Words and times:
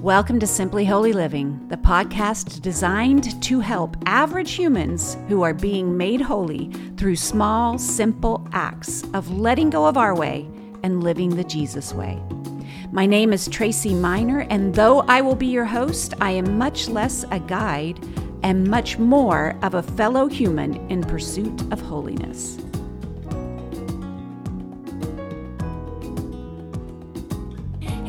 Welcome 0.00 0.40
to 0.40 0.46
Simply 0.46 0.86
Holy 0.86 1.12
Living, 1.12 1.68
the 1.68 1.76
podcast 1.76 2.62
designed 2.62 3.42
to 3.42 3.60
help 3.60 3.98
average 4.06 4.52
humans 4.52 5.18
who 5.28 5.42
are 5.42 5.52
being 5.52 5.94
made 5.94 6.22
holy 6.22 6.72
through 6.96 7.16
small, 7.16 7.76
simple 7.76 8.48
acts 8.52 9.04
of 9.12 9.30
letting 9.30 9.68
go 9.68 9.84
of 9.84 9.98
our 9.98 10.14
way 10.14 10.48
and 10.82 11.04
living 11.04 11.36
the 11.36 11.44
Jesus 11.44 11.92
way. 11.92 12.18
My 12.90 13.04
name 13.04 13.34
is 13.34 13.46
Tracy 13.46 13.92
Miner, 13.92 14.46
and 14.48 14.74
though 14.74 15.00
I 15.00 15.20
will 15.20 15.36
be 15.36 15.48
your 15.48 15.66
host, 15.66 16.14
I 16.18 16.30
am 16.30 16.56
much 16.56 16.88
less 16.88 17.26
a 17.30 17.38
guide 17.38 18.02
and 18.42 18.66
much 18.66 18.98
more 18.98 19.54
of 19.60 19.74
a 19.74 19.82
fellow 19.82 20.28
human 20.28 20.76
in 20.90 21.04
pursuit 21.04 21.60
of 21.70 21.78
holiness. 21.82 22.56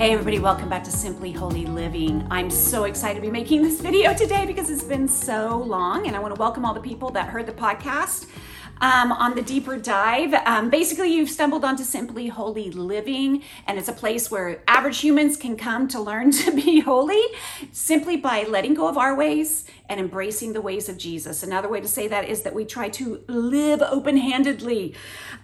Hey 0.01 0.13
everybody, 0.13 0.39
welcome 0.39 0.67
back 0.67 0.83
to 0.85 0.91
Simply 0.91 1.31
Holy 1.31 1.67
Living. 1.67 2.25
I'm 2.31 2.49
so 2.49 2.85
excited 2.85 3.17
to 3.17 3.21
be 3.21 3.29
making 3.29 3.61
this 3.61 3.79
video 3.79 4.15
today 4.15 4.47
because 4.47 4.71
it's 4.71 4.83
been 4.83 5.07
so 5.07 5.59
long 5.59 6.07
and 6.07 6.15
I 6.15 6.19
want 6.19 6.33
to 6.33 6.39
welcome 6.39 6.65
all 6.65 6.73
the 6.73 6.81
people 6.81 7.11
that 7.11 7.29
heard 7.29 7.45
the 7.45 7.51
podcast 7.51 8.25
um, 8.81 9.11
on 9.11 9.35
the 9.35 9.43
deeper 9.43 9.77
dive. 9.77 10.33
Um, 10.33 10.71
basically, 10.71 11.13
you've 11.13 11.29
stumbled 11.29 11.63
onto 11.63 11.83
Simply 11.83 12.27
Holy 12.27 12.71
Living, 12.71 13.43
and 13.67 13.77
it's 13.77 13.89
a 13.89 13.93
place 13.93 14.31
where 14.31 14.63
average 14.67 14.99
humans 14.99 15.37
can 15.37 15.55
come 15.55 15.87
to 15.89 15.99
learn 15.99 16.31
to 16.43 16.51
be 16.51 16.79
holy 16.79 17.21
simply 17.71 18.17
by 18.17 18.43
letting 18.43 18.73
go 18.73 18.87
of 18.87 18.97
our 18.97 19.15
ways 19.15 19.65
and 19.91 19.99
embracing 19.99 20.53
the 20.53 20.61
ways 20.61 20.87
of 20.87 20.97
Jesus. 20.97 21.43
Another 21.43 21.67
way 21.67 21.81
to 21.81 21.87
say 21.87 22.07
that 22.07 22.29
is 22.29 22.43
that 22.43 22.55
we 22.55 22.63
try 22.63 22.87
to 22.87 23.21
live 23.27 23.81
open 23.81 24.15
handedly. 24.15 24.95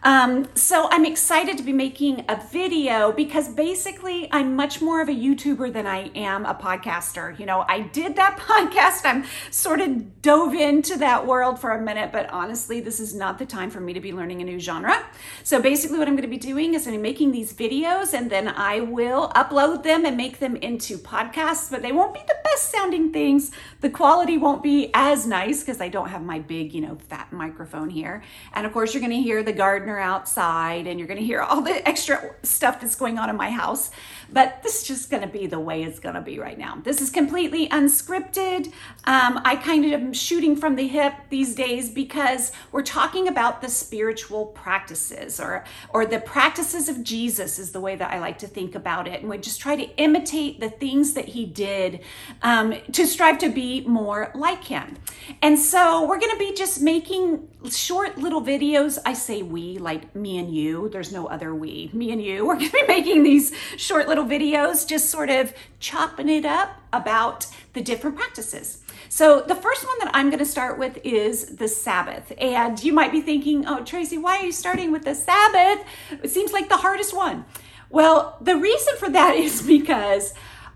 Um, 0.04 0.48
so 0.56 0.88
I'm 0.90 1.06
excited 1.06 1.58
to 1.58 1.64
be 1.64 1.74
making 1.74 2.24
a 2.30 2.42
video 2.50 3.12
because 3.12 3.50
basically 3.50 4.30
I'm 4.32 4.56
much 4.56 4.82
more 4.82 5.02
of 5.02 5.10
a 5.10 5.14
YouTuber 5.14 5.74
than 5.74 5.86
I 5.86 6.12
am 6.16 6.46
a 6.46 6.56
podcaster. 6.56 7.38
You 7.38 7.46
know, 7.46 7.66
I 7.68 7.82
did 7.82 8.16
that 8.16 8.38
podcast, 8.40 9.02
I'm 9.04 9.26
sort 9.52 9.82
of 9.82 10.22
dove 10.22 10.54
into 10.54 10.98
that 10.98 11.28
world 11.28 11.60
for 11.60 11.72
a 11.72 11.82
minute, 11.82 12.14
but 12.14 12.30
honestly, 12.30 12.80
this 12.80 13.02
is 13.02 13.14
not 13.14 13.40
the 13.40 13.46
time 13.46 13.70
for 13.70 13.82
me 13.82 13.92
to 13.92 14.00
be 14.00 14.14
learning 14.14 14.42
a 14.42 14.46
new 14.46 14.60
genre. 14.60 15.06
So 15.44 15.62
basically, 15.62 16.00
what 16.00 16.08
I'm 16.08 16.16
going 16.16 16.22
to 16.22 16.30
be 16.30 16.38
doing 16.38 16.74
is 16.74 16.88
I'm 16.88 17.02
making 17.02 17.34
these 17.34 17.52
videos 17.52 18.14
and 18.14 18.30
then 18.30 18.48
I 18.48 18.80
will 18.80 19.28
upload 19.30 19.84
them 19.84 20.06
and 20.06 20.16
make 20.16 20.40
them 20.40 20.56
into 20.56 20.98
podcasts, 20.98 21.70
but 21.70 21.82
they 21.82 21.92
won't 21.92 22.14
be 22.14 22.22
the 22.26 22.47
sounding 22.58 23.12
things. 23.12 23.52
The 23.82 23.90
quality 23.90 24.38
won't 24.38 24.64
be 24.64 24.90
as 24.94 25.26
nice 25.26 25.62
because 25.62 25.82
I 25.82 25.90
don't 25.90 26.10
have 26.10 26.22
my 26.22 26.40
big, 26.40 26.74
you 26.74 26.82
know, 26.82 26.98
fat 27.10 27.32
microphone 27.32 27.90
here. 27.90 28.24
And 28.54 28.66
of 28.66 28.74
course, 28.74 28.94
you're 28.94 29.02
going 29.02 29.12
to 29.12 29.22
hear 29.22 29.44
the 29.44 29.54
gardener 29.54 30.00
outside 30.00 30.88
and 30.88 31.00
you're 31.00 31.08
going 31.08 31.20
to 31.20 31.26
hear 31.26 31.42
all 31.42 31.62
the 31.62 31.88
extra 31.88 32.36
stuff 32.44 32.82
that's 32.82 32.96
going 32.96 33.18
on 33.20 33.30
in 33.30 33.36
my 33.36 33.50
house. 33.50 33.92
But 34.32 34.64
this 34.64 34.82
is 34.82 34.88
just 34.88 35.10
going 35.10 35.24
to 35.24 35.30
be 35.30 35.48
the 35.48 35.60
way 35.60 35.84
it's 35.84 36.00
going 36.00 36.16
to 36.16 36.22
be 36.22 36.40
right 36.40 36.58
now. 36.58 36.80
This 36.84 37.02
is 37.02 37.10
completely 37.10 37.70
unscripted. 37.70 38.68
Um, 39.06 39.42
I 39.46 39.56
kind 39.56 39.86
of 39.86 39.94
am 39.94 40.14
shooting 40.14 40.56
from 40.56 40.76
the 40.76 40.88
hip 40.88 41.14
these 41.30 41.56
days 41.56 41.90
because 41.90 42.52
we're 42.72 42.84
talking 42.84 43.28
about 43.28 43.62
the 43.62 43.70
spiritual 43.70 44.48
practices 44.48 45.40
or 45.40 45.64
or 45.90 46.06
the 46.06 46.20
practices 46.20 46.90
of 46.90 47.04
Jesus 47.04 47.60
is 47.60 47.72
the 47.72 47.80
way 47.80 47.96
that 47.96 48.12
I 48.12 48.20
like 48.20 48.40
to 48.40 48.48
think 48.48 48.76
about 48.76 49.08
it, 49.08 49.22
and 49.22 49.30
we 49.30 49.38
just 49.38 49.60
try 49.60 49.76
to 49.76 49.96
imitate 49.98 50.60
the 50.60 50.70
things 50.70 51.14
that 51.14 51.26
he 51.26 51.46
did 51.46 52.02
um, 52.42 52.74
to 52.92 53.06
strive 53.06 53.38
to 53.40 53.50
be 53.50 53.82
more 53.82 54.32
like 54.36 54.66
him. 54.66 54.98
And 55.42 55.58
so 55.58 56.08
we're 56.08 56.20
going 56.20 56.32
to 56.32 56.40
be 56.40 56.54
just 56.54 56.82
making 56.82 57.48
short 57.70 58.18
little 58.18 58.42
videos. 58.42 58.98
I 59.06 59.14
say 59.14 59.42
we, 59.42 59.78
like 59.78 60.16
me 60.16 60.38
and 60.38 60.54
you. 60.54 60.90
There's 60.90 61.12
no 61.12 61.28
other 61.28 61.54
we. 61.54 61.90
Me 61.94 62.12
and 62.12 62.22
you. 62.22 62.46
We're 62.48 62.56
going 62.56 62.70
to 62.70 62.78
be 62.82 62.88
making 62.88 63.24
these 63.24 63.52
short 63.78 64.08
little 64.08 64.17
videos, 64.26 64.88
just 64.88 65.10
sort 65.10 65.30
of 65.30 65.54
chopping 65.80 66.30
it 66.30 66.46
up 66.46 66.82
about 66.94 67.48
the 67.74 67.82
different 67.82 68.16
practices. 68.16 68.84
So, 69.10 69.42
the 69.42 69.56
first 69.56 69.86
one 69.86 69.98
that 70.00 70.12
I'm 70.14 70.30
going 70.30 70.40
to 70.40 70.46
start 70.46 70.78
with 70.78 71.00
is 71.04 71.56
the 71.58 71.68
Sabbath. 71.68 72.34
And 72.40 72.82
you 72.84 72.92
might 72.92 73.12
be 73.12 73.22
thinking, 73.22 73.66
oh, 73.66 73.84
Tracy, 73.84 74.18
why 74.18 74.38
are 74.38 74.46
you 74.46 74.52
starting 74.52 74.92
with 74.92 75.04
the 75.04 75.16
Sabbath? 75.16 75.86
It 76.24 76.30
seems 76.30 76.52
like 76.52 76.70
the 76.70 76.78
hardest 76.78 77.16
one. 77.16 77.46
Well, 77.90 78.38
the 78.42 78.58
reason 78.58 78.96
for 78.98 79.10
that 79.10 79.36
is 79.38 79.62
because 79.62 80.34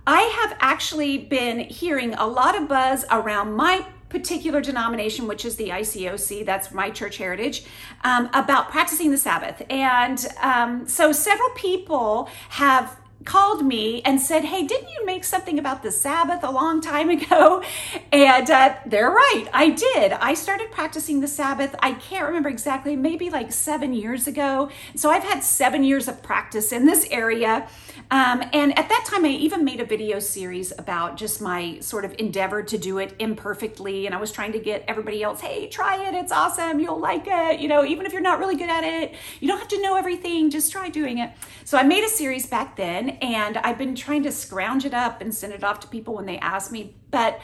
I 0.07 0.21
have 0.41 0.57
actually 0.59 1.17
been 1.17 1.59
hearing 1.59 2.13
a 2.13 2.25
lot 2.25 2.59
of 2.59 2.67
buzz 2.67 3.05
around 3.11 3.53
my 3.53 3.85
particular 4.09 4.61
denomination, 4.61 5.27
which 5.27 5.45
is 5.45 5.55
the 5.55 5.69
ICOC, 5.69 6.45
that's 6.45 6.73
my 6.73 6.89
church 6.89 7.17
heritage, 7.17 7.63
um, 8.03 8.29
about 8.33 8.69
practicing 8.69 9.09
the 9.09 9.17
Sabbath. 9.17 9.61
And 9.69 10.25
um, 10.41 10.87
so 10.87 11.11
several 11.11 11.49
people 11.51 12.29
have 12.49 12.97
called 13.25 13.65
me 13.65 14.01
and 14.03 14.19
said, 14.19 14.45
Hey, 14.45 14.65
didn't 14.65 14.89
you 14.89 15.05
make 15.05 15.23
something 15.23 15.59
about 15.59 15.83
the 15.83 15.91
Sabbath 15.91 16.43
a 16.43 16.51
long 16.51 16.81
time 16.81 17.09
ago? 17.09 17.63
And 18.13 18.49
uh, 18.49 18.75
they're 18.85 19.09
right, 19.09 19.45
I 19.53 19.69
did. 19.69 20.11
I 20.11 20.33
started 20.33 20.69
practicing 20.69 21.21
the 21.21 21.27
Sabbath, 21.27 21.73
I 21.79 21.93
can't 21.93 22.25
remember 22.25 22.49
exactly, 22.49 22.95
maybe 22.97 23.29
like 23.29 23.53
seven 23.53 23.93
years 23.93 24.27
ago. 24.27 24.69
So 24.95 25.09
I've 25.09 25.23
had 25.23 25.43
seven 25.43 25.85
years 25.85 26.09
of 26.09 26.21
practice 26.21 26.73
in 26.73 26.85
this 26.85 27.07
area. 27.09 27.67
Um, 28.11 28.43
and 28.51 28.77
at 28.77 28.89
that 28.89 29.05
time, 29.07 29.23
I 29.23 29.29
even 29.29 29.63
made 29.63 29.79
a 29.79 29.85
video 29.85 30.19
series 30.19 30.73
about 30.77 31.15
just 31.15 31.41
my 31.41 31.79
sort 31.79 32.03
of 32.03 32.13
endeavor 32.19 32.61
to 32.63 32.77
do 32.77 32.97
it 32.97 33.15
imperfectly. 33.19 34.05
And 34.05 34.13
I 34.13 34.19
was 34.19 34.33
trying 34.33 34.51
to 34.51 34.59
get 34.59 34.83
everybody 34.87 35.23
else, 35.23 35.39
hey, 35.39 35.67
try 35.67 36.07
it. 36.07 36.13
It's 36.13 36.31
awesome. 36.31 36.81
You'll 36.81 36.99
like 36.99 37.23
it. 37.27 37.61
You 37.61 37.69
know, 37.69 37.85
even 37.85 38.05
if 38.05 38.11
you're 38.11 38.21
not 38.21 38.39
really 38.39 38.57
good 38.57 38.69
at 38.69 38.83
it, 38.83 39.15
you 39.39 39.47
don't 39.47 39.59
have 39.59 39.69
to 39.69 39.81
know 39.81 39.95
everything. 39.95 40.49
Just 40.49 40.71
try 40.71 40.89
doing 40.89 41.19
it. 41.19 41.31
So 41.63 41.77
I 41.77 41.83
made 41.83 42.03
a 42.03 42.09
series 42.09 42.45
back 42.45 42.75
then, 42.75 43.10
and 43.21 43.57
I've 43.57 43.77
been 43.77 43.95
trying 43.95 44.23
to 44.23 44.31
scrounge 44.31 44.85
it 44.85 44.93
up 44.93 45.21
and 45.21 45.33
send 45.33 45.53
it 45.53 45.63
off 45.63 45.79
to 45.81 45.87
people 45.87 46.15
when 46.15 46.25
they 46.25 46.37
ask 46.39 46.71
me. 46.71 46.95
But, 47.09 47.39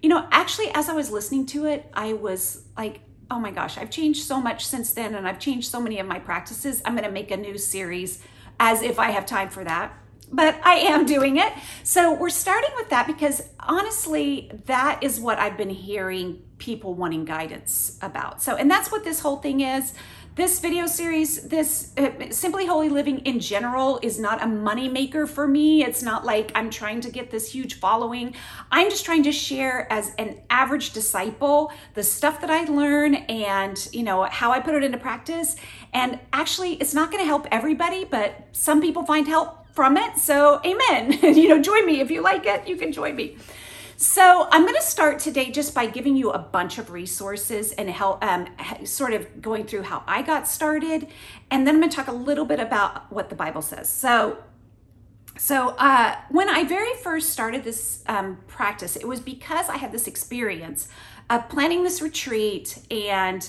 you 0.00 0.08
know, 0.08 0.26
actually, 0.30 0.70
as 0.74 0.88
I 0.88 0.92
was 0.92 1.10
listening 1.10 1.46
to 1.46 1.66
it, 1.66 1.90
I 1.94 2.12
was 2.12 2.64
like, 2.76 3.00
oh 3.30 3.38
my 3.38 3.50
gosh, 3.50 3.78
I've 3.78 3.90
changed 3.90 4.24
so 4.24 4.40
much 4.40 4.66
since 4.66 4.92
then, 4.92 5.14
and 5.14 5.26
I've 5.26 5.38
changed 5.38 5.70
so 5.70 5.80
many 5.80 5.98
of 5.98 6.06
my 6.06 6.18
practices. 6.18 6.82
I'm 6.84 6.94
going 6.94 7.04
to 7.04 7.10
make 7.10 7.30
a 7.30 7.36
new 7.36 7.56
series 7.56 8.22
as 8.60 8.82
if 8.82 8.98
I 8.98 9.10
have 9.10 9.26
time 9.26 9.48
for 9.48 9.64
that 9.64 9.98
but 10.32 10.58
I 10.64 10.76
am 10.76 11.04
doing 11.04 11.36
it. 11.36 11.52
So 11.84 12.14
we're 12.14 12.30
starting 12.30 12.70
with 12.76 12.88
that 12.88 13.06
because 13.06 13.42
honestly, 13.60 14.50
that 14.64 15.02
is 15.02 15.20
what 15.20 15.38
I've 15.38 15.56
been 15.56 15.70
hearing 15.70 16.42
people 16.58 16.94
wanting 16.94 17.24
guidance 17.24 17.98
about. 18.00 18.42
So, 18.42 18.56
and 18.56 18.70
that's 18.70 18.90
what 18.90 19.04
this 19.04 19.20
whole 19.20 19.36
thing 19.36 19.60
is. 19.60 19.92
This 20.34 20.60
video 20.60 20.86
series, 20.86 21.42
this 21.42 21.92
uh, 21.98 22.30
Simply 22.30 22.64
Holy 22.64 22.88
Living 22.88 23.18
in 23.18 23.38
general, 23.38 24.00
is 24.02 24.18
not 24.18 24.42
a 24.42 24.46
money 24.46 24.88
maker 24.88 25.26
for 25.26 25.46
me. 25.46 25.84
It's 25.84 26.02
not 26.02 26.24
like 26.24 26.50
I'm 26.54 26.70
trying 26.70 27.02
to 27.02 27.10
get 27.10 27.30
this 27.30 27.52
huge 27.52 27.74
following. 27.74 28.34
I'm 28.70 28.88
just 28.88 29.04
trying 29.04 29.24
to 29.24 29.32
share 29.32 29.92
as 29.92 30.14
an 30.16 30.40
average 30.48 30.94
disciple 30.94 31.70
the 31.92 32.02
stuff 32.02 32.40
that 32.40 32.48
I 32.48 32.64
learn 32.64 33.14
and, 33.14 33.86
you 33.92 34.04
know, 34.04 34.22
how 34.22 34.52
I 34.52 34.60
put 34.60 34.74
it 34.74 34.82
into 34.82 34.96
practice. 34.96 35.54
And 35.92 36.18
actually, 36.32 36.76
it's 36.76 36.94
not 36.94 37.10
going 37.10 37.22
to 37.22 37.26
help 37.28 37.46
everybody, 37.50 38.06
but 38.06 38.48
some 38.52 38.80
people 38.80 39.04
find 39.04 39.28
help 39.28 39.66
from 39.74 39.98
it. 39.98 40.16
So, 40.16 40.62
amen. 40.64 41.12
you 41.36 41.50
know, 41.50 41.60
join 41.60 41.84
me. 41.84 42.00
If 42.00 42.10
you 42.10 42.22
like 42.22 42.46
it, 42.46 42.66
you 42.66 42.76
can 42.76 42.90
join 42.90 43.16
me. 43.16 43.36
So, 44.02 44.48
I'm 44.50 44.62
going 44.62 44.74
to 44.74 44.82
start 44.82 45.20
today 45.20 45.52
just 45.52 45.76
by 45.76 45.86
giving 45.86 46.16
you 46.16 46.32
a 46.32 46.38
bunch 46.40 46.78
of 46.78 46.90
resources 46.90 47.70
and 47.70 47.88
help, 47.88 48.20
um, 48.24 48.48
sort 48.82 49.12
of 49.12 49.40
going 49.40 49.64
through 49.64 49.82
how 49.82 50.02
I 50.08 50.22
got 50.22 50.48
started. 50.48 51.06
And 51.52 51.64
then 51.64 51.76
I'm 51.76 51.80
going 51.80 51.88
to 51.88 51.94
talk 51.94 52.08
a 52.08 52.12
little 52.12 52.44
bit 52.44 52.58
about 52.58 53.12
what 53.12 53.30
the 53.30 53.36
Bible 53.36 53.62
says. 53.62 53.88
So, 53.88 54.38
so 55.38 55.76
uh, 55.78 56.16
when 56.30 56.48
I 56.48 56.64
very 56.64 56.92
first 56.94 57.30
started 57.30 57.62
this 57.62 58.02
um, 58.08 58.38
practice, 58.48 58.96
it 58.96 59.06
was 59.06 59.20
because 59.20 59.68
I 59.68 59.76
had 59.76 59.92
this 59.92 60.08
experience 60.08 60.88
of 61.30 61.48
planning 61.48 61.84
this 61.84 62.02
retreat 62.02 62.80
and 62.90 63.48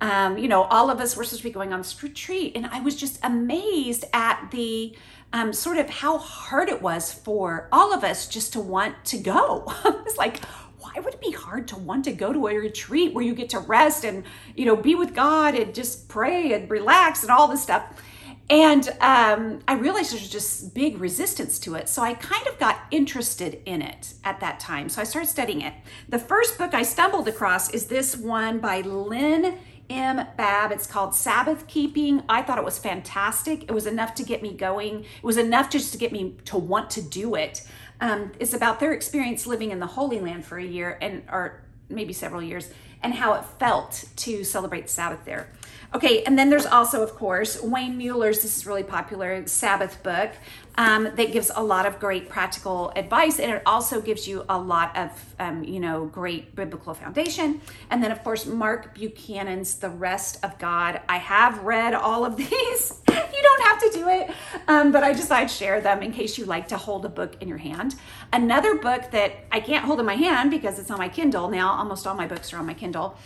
um, 0.00 0.36
you 0.36 0.48
know, 0.48 0.64
all 0.64 0.90
of 0.90 1.00
us 1.00 1.16
were 1.16 1.24
supposed 1.24 1.42
to 1.42 1.48
be 1.48 1.52
going 1.52 1.72
on 1.72 1.80
this 1.80 2.02
retreat, 2.02 2.52
and 2.56 2.66
I 2.66 2.80
was 2.80 2.96
just 2.96 3.18
amazed 3.22 4.04
at 4.12 4.50
the 4.50 4.94
um, 5.34 5.52
sort 5.52 5.78
of 5.78 5.90
how 5.90 6.16
hard 6.16 6.68
it 6.68 6.80
was 6.80 7.12
for 7.12 7.68
all 7.72 7.92
of 7.92 8.04
us 8.04 8.28
just 8.28 8.52
to 8.52 8.60
want 8.60 9.04
to 9.06 9.18
go. 9.18 9.64
it's 10.06 10.16
like, 10.16 10.42
why 10.78 10.92
would 10.96 11.12
it 11.12 11.20
be 11.20 11.32
hard 11.32 11.66
to 11.68 11.76
want 11.76 12.04
to 12.04 12.12
go 12.12 12.32
to 12.32 12.46
a 12.46 12.56
retreat 12.56 13.12
where 13.12 13.24
you 13.24 13.34
get 13.34 13.48
to 13.48 13.58
rest 13.58 14.04
and 14.04 14.22
you 14.54 14.64
know 14.64 14.76
be 14.76 14.94
with 14.94 15.12
God 15.12 15.56
and 15.56 15.74
just 15.74 16.08
pray 16.08 16.52
and 16.52 16.70
relax 16.70 17.22
and 17.22 17.32
all 17.32 17.48
this 17.48 17.62
stuff? 17.62 18.00
And 18.48 18.88
um, 19.00 19.60
I 19.66 19.74
realized 19.74 20.12
there's 20.12 20.28
just 20.28 20.72
big 20.72 21.00
resistance 21.00 21.58
to 21.60 21.74
it. 21.74 21.88
So 21.88 22.02
I 22.02 22.14
kind 22.14 22.46
of 22.46 22.56
got 22.60 22.78
interested 22.92 23.60
in 23.64 23.82
it 23.82 24.14
at 24.22 24.38
that 24.38 24.60
time. 24.60 24.88
So 24.88 25.00
I 25.00 25.04
started 25.04 25.28
studying 25.28 25.62
it. 25.62 25.74
The 26.08 26.18
first 26.18 26.58
book 26.58 26.74
I 26.74 26.82
stumbled 26.82 27.26
across 27.26 27.70
is 27.70 27.86
this 27.86 28.16
one 28.16 28.60
by 28.60 28.82
Lynne 28.82 29.58
M. 29.90 30.26
Baab. 30.36 30.72
It's 30.72 30.86
called 30.86 31.14
Sabbath 31.14 31.66
Keeping. 31.66 32.22
I 32.28 32.42
thought 32.42 32.58
it 32.58 32.64
was 32.64 32.78
fantastic. 32.78 33.64
It 33.64 33.72
was 33.72 33.86
enough 33.86 34.14
to 34.16 34.24
get 34.24 34.42
me 34.42 34.52
going. 34.54 35.00
It 35.00 35.24
was 35.24 35.36
enough 35.36 35.70
just 35.70 35.92
to 35.92 35.98
get 35.98 36.12
me 36.12 36.36
to 36.46 36.56
want 36.56 36.90
to 36.90 37.02
do 37.02 37.34
it. 37.34 37.66
Um, 38.00 38.32
it's 38.38 38.54
about 38.54 38.80
their 38.80 38.92
experience 38.92 39.46
living 39.46 39.70
in 39.70 39.78
the 39.78 39.86
Holy 39.86 40.20
Land 40.20 40.44
for 40.44 40.58
a 40.58 40.64
year 40.64 40.98
and 41.00 41.22
or 41.30 41.62
maybe 41.88 42.12
several 42.12 42.42
years 42.42 42.70
and 43.02 43.14
how 43.14 43.34
it 43.34 43.44
felt 43.44 44.04
to 44.16 44.42
celebrate 44.44 44.88
Sabbath 44.88 45.24
there. 45.24 45.48
Okay, 45.94 46.24
and 46.24 46.36
then 46.36 46.50
there's 46.50 46.66
also, 46.66 47.04
of 47.04 47.14
course, 47.14 47.62
Wayne 47.62 47.96
Mueller's, 47.96 48.42
this 48.42 48.56
is 48.56 48.66
really 48.66 48.82
popular, 48.82 49.46
Sabbath 49.46 50.02
book 50.02 50.32
um, 50.76 51.04
that 51.04 51.32
gives 51.32 51.52
a 51.54 51.62
lot 51.62 51.86
of 51.86 52.00
great 52.00 52.28
practical 52.28 52.92
advice. 52.96 53.38
And 53.38 53.52
it 53.52 53.62
also 53.64 54.00
gives 54.00 54.26
you 54.26 54.44
a 54.48 54.58
lot 54.58 54.96
of, 54.96 55.34
um, 55.38 55.62
you 55.62 55.78
know, 55.78 56.06
great 56.06 56.56
biblical 56.56 56.94
foundation. 56.94 57.60
And 57.90 58.02
then, 58.02 58.10
of 58.10 58.24
course, 58.24 58.44
Mark 58.44 58.96
Buchanan's 58.96 59.76
The 59.76 59.88
Rest 59.88 60.44
of 60.44 60.58
God. 60.58 61.00
I 61.08 61.18
have 61.18 61.62
read 61.62 61.94
all 61.94 62.24
of 62.24 62.36
these. 62.38 63.00
you 63.08 63.42
don't 63.42 63.62
have 63.62 63.80
to 63.80 63.90
do 63.92 64.08
it, 64.08 64.30
um, 64.66 64.90
but 64.90 65.04
I 65.04 65.12
just 65.12 65.30
I'd 65.30 65.48
share 65.48 65.80
them 65.80 66.02
in 66.02 66.10
case 66.10 66.36
you 66.38 66.44
like 66.44 66.66
to 66.68 66.76
hold 66.76 67.04
a 67.04 67.08
book 67.08 67.36
in 67.40 67.46
your 67.46 67.58
hand. 67.58 67.94
Another 68.32 68.74
book 68.74 69.12
that 69.12 69.44
I 69.52 69.60
can't 69.60 69.84
hold 69.84 70.00
in 70.00 70.06
my 70.06 70.16
hand 70.16 70.50
because 70.50 70.80
it's 70.80 70.90
on 70.90 70.98
my 70.98 71.08
Kindle 71.08 71.48
now, 71.48 71.70
almost 71.70 72.04
all 72.04 72.16
my 72.16 72.26
books 72.26 72.52
are 72.52 72.56
on 72.56 72.66
my 72.66 72.74
Kindle 72.74 73.16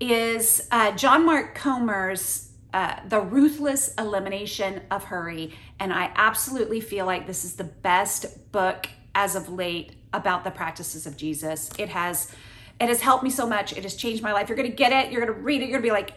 is 0.00 0.66
uh, 0.72 0.92
John 0.92 1.24
Mark 1.24 1.54
Comer's 1.54 2.50
uh, 2.72 2.96
The 3.06 3.20
Ruthless 3.20 3.94
Elimination 3.98 4.80
of 4.90 5.04
Hurry. 5.04 5.54
And 5.78 5.92
I 5.92 6.10
absolutely 6.16 6.80
feel 6.80 7.06
like 7.06 7.26
this 7.26 7.44
is 7.44 7.54
the 7.54 7.64
best 7.64 8.50
book 8.52 8.88
as 9.14 9.36
of 9.36 9.48
late 9.48 9.92
about 10.12 10.44
the 10.44 10.50
practices 10.50 11.06
of 11.06 11.16
Jesus. 11.16 11.70
It 11.78 11.90
has 11.90 12.32
it 12.80 12.88
has 12.88 13.02
helped 13.02 13.22
me 13.22 13.30
so 13.30 13.46
much. 13.46 13.74
It 13.74 13.82
has 13.82 13.94
changed 13.94 14.22
my 14.22 14.32
life. 14.32 14.48
You're 14.48 14.56
going 14.56 14.70
to 14.70 14.76
get 14.76 14.90
it. 14.90 15.12
You're 15.12 15.24
going 15.24 15.36
to 15.36 15.42
read 15.42 15.60
it. 15.60 15.68
You're 15.68 15.80
going 15.80 15.82
to 15.82 15.86
be 15.86 15.92
like 15.92 16.12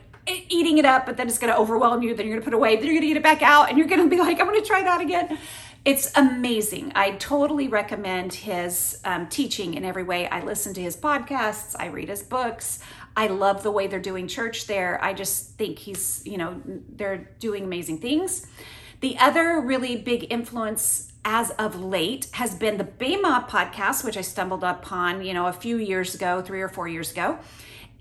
eating 0.50 0.78
it 0.78 0.86
up, 0.86 1.06
but 1.06 1.18
then 1.18 1.28
it's 1.28 1.38
going 1.38 1.52
to 1.52 1.60
overwhelm 1.60 2.02
you. 2.02 2.16
Then 2.16 2.26
you're 2.26 2.36
going 2.36 2.42
to 2.42 2.46
put 2.46 2.54
away. 2.54 2.78
Then 2.78 2.86
you're 2.86 2.94
going 2.94 3.02
to 3.02 3.08
get 3.08 3.18
it 3.18 3.24
back 3.24 3.42
out, 3.42 3.68
and 3.68 3.78
you're 3.78 3.88
going 3.88 4.02
to 4.02 4.10
be 4.10 4.18
like, 4.18 4.40
I'm 4.40 4.48
going 4.48 4.62
to 4.62 4.66
try 4.66 4.82
that 4.82 5.02
again. 5.02 5.38
It's 5.84 6.16
amazing. 6.16 6.94
I 6.96 7.12
totally 7.12 7.68
recommend 7.68 8.34
his 8.34 9.02
um, 9.04 9.28
teaching 9.28 9.74
in 9.74 9.84
every 9.84 10.04
way. 10.04 10.30
I 10.30 10.42
listen 10.42 10.74
to 10.76 10.82
his 10.82 10.96
podcasts. 10.96 11.76
I 11.78 11.88
read 11.88 12.08
his 12.08 12.24
books. 12.24 12.80
I 13.16 13.28
love 13.28 13.64
the 13.64 13.72
way 13.72 13.88
they're 13.88 14.00
doing 14.00 14.28
church 14.28 14.68
there. 14.68 15.04
I 15.04 15.14
just 15.14 15.52
think 15.52 15.80
he's, 15.80 16.22
you 16.26 16.38
know, 16.38 16.62
they're 16.66 17.30
doing 17.40 17.64
amazing 17.64 18.00
things. 18.00 18.48
The 19.02 19.18
other 19.20 19.60
really 19.60 19.98
big 19.98 20.32
influence 20.32 21.12
as 21.26 21.52
of 21.52 21.80
late 21.82 22.28
has 22.34 22.56
been 22.56 22.78
the 22.78 22.84
Bema 22.84 23.48
podcast, 23.50 24.04
which 24.04 24.18
I 24.18 24.22
stumbled 24.22 24.64
upon, 24.64 25.24
you 25.24 25.34
know, 25.34 25.48
a 25.48 25.54
few 25.54 25.78
years 25.78 26.16
ago, 26.16 26.42
three 26.42 26.62
or 26.62 26.70
four 26.70 26.88
years 26.88 27.12
ago. 27.12 27.40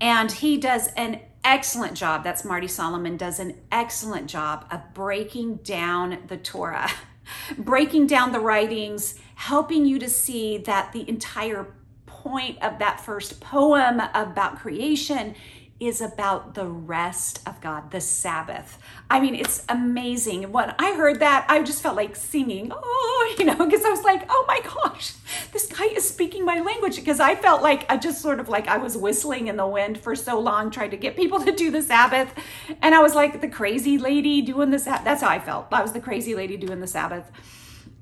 And 0.01 0.31
he 0.31 0.57
does 0.57 0.87
an 0.97 1.21
excellent 1.43 1.95
job. 1.95 2.23
That's 2.23 2.43
Marty 2.43 2.67
Solomon 2.67 3.17
does 3.17 3.39
an 3.39 3.59
excellent 3.71 4.29
job 4.29 4.65
of 4.71 4.81
breaking 4.93 5.57
down 5.57 6.23
the 6.27 6.37
Torah, 6.37 6.89
breaking 7.57 8.07
down 8.07 8.31
the 8.31 8.39
writings, 8.39 9.19
helping 9.35 9.85
you 9.85 9.99
to 9.99 10.09
see 10.09 10.57
that 10.59 10.93
the 10.93 11.07
entire 11.07 11.75
point 12.23 12.61
of 12.63 12.79
that 12.79 13.01
first 13.01 13.41
poem 13.41 14.01
about 14.13 14.59
creation 14.59 15.35
is 15.79 15.99
about 15.99 16.53
the 16.53 16.65
rest 16.65 17.41
of 17.45 17.59
God, 17.59 17.91
the 17.91 17.99
Sabbath. 17.99 18.77
I 19.09 19.19
mean, 19.19 19.35
it's 19.35 19.65
amazing. 19.67 20.51
When 20.51 20.73
I 20.79 20.93
heard 20.93 21.19
that, 21.19 21.45
I 21.49 21.61
just 21.61 21.81
felt 21.81 21.97
like 21.97 22.15
singing, 22.15 22.71
oh, 22.73 23.35
you 23.39 23.45
know, 23.45 23.57
because 23.57 23.83
I 23.83 23.89
was 23.89 24.03
like, 24.03 24.25
oh 24.29 24.45
my 24.47 24.61
gosh, 24.61 25.13
this 25.51 25.65
guy 25.65 25.85
is 25.85 26.07
speaking 26.07 26.45
my 26.45 26.61
language. 26.61 26.95
Because 26.95 27.19
I 27.19 27.35
felt 27.35 27.61
like 27.61 27.89
I 27.91 27.97
just 27.97 28.21
sort 28.21 28.39
of 28.39 28.47
like 28.47 28.67
I 28.67 28.77
was 28.77 28.95
whistling 28.95 29.47
in 29.47 29.57
the 29.57 29.67
wind 29.67 29.97
for 29.97 30.15
so 30.15 30.39
long, 30.39 30.71
trying 30.71 30.91
to 30.91 30.97
get 30.97 31.15
people 31.15 31.39
to 31.45 31.51
do 31.51 31.69
the 31.71 31.81
Sabbath. 31.81 32.33
And 32.81 32.95
I 32.95 32.99
was 32.99 33.15
like 33.15 33.41
the 33.41 33.49
crazy 33.49 33.97
lady 33.97 34.41
doing 34.41 34.69
the 34.69 34.79
Sabbath. 34.79 35.03
That's 35.03 35.21
how 35.21 35.29
I 35.29 35.39
felt. 35.39 35.67
I 35.71 35.81
was 35.81 35.91
the 35.91 36.01
crazy 36.01 36.35
lady 36.35 36.55
doing 36.55 36.79
the 36.79 36.87
Sabbath. 36.87 37.29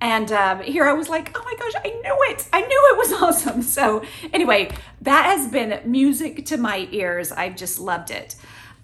And 0.02 0.32
um, 0.32 0.62
here 0.62 0.86
I 0.86 0.94
was 0.94 1.10
like, 1.10 1.38
oh 1.38 1.44
my 1.46 1.54
gosh, 1.58 1.74
I 1.86 1.90
knew 1.90 2.18
it. 2.32 2.48
I 2.52 2.62
knew 2.62 2.90
it 2.92 2.98
was 2.98 3.14
awesome. 3.22 3.62
So, 3.62 4.04
anyway, 4.34 4.72
that 5.02 5.26
has 5.26 5.48
been 5.48 5.80
music 5.90 6.46
to 6.48 6.58
my 6.58 6.90
ears. 6.92 7.32
I've 7.32 7.56
just 7.56 7.80
loved 7.80 8.10
it. 8.10 8.36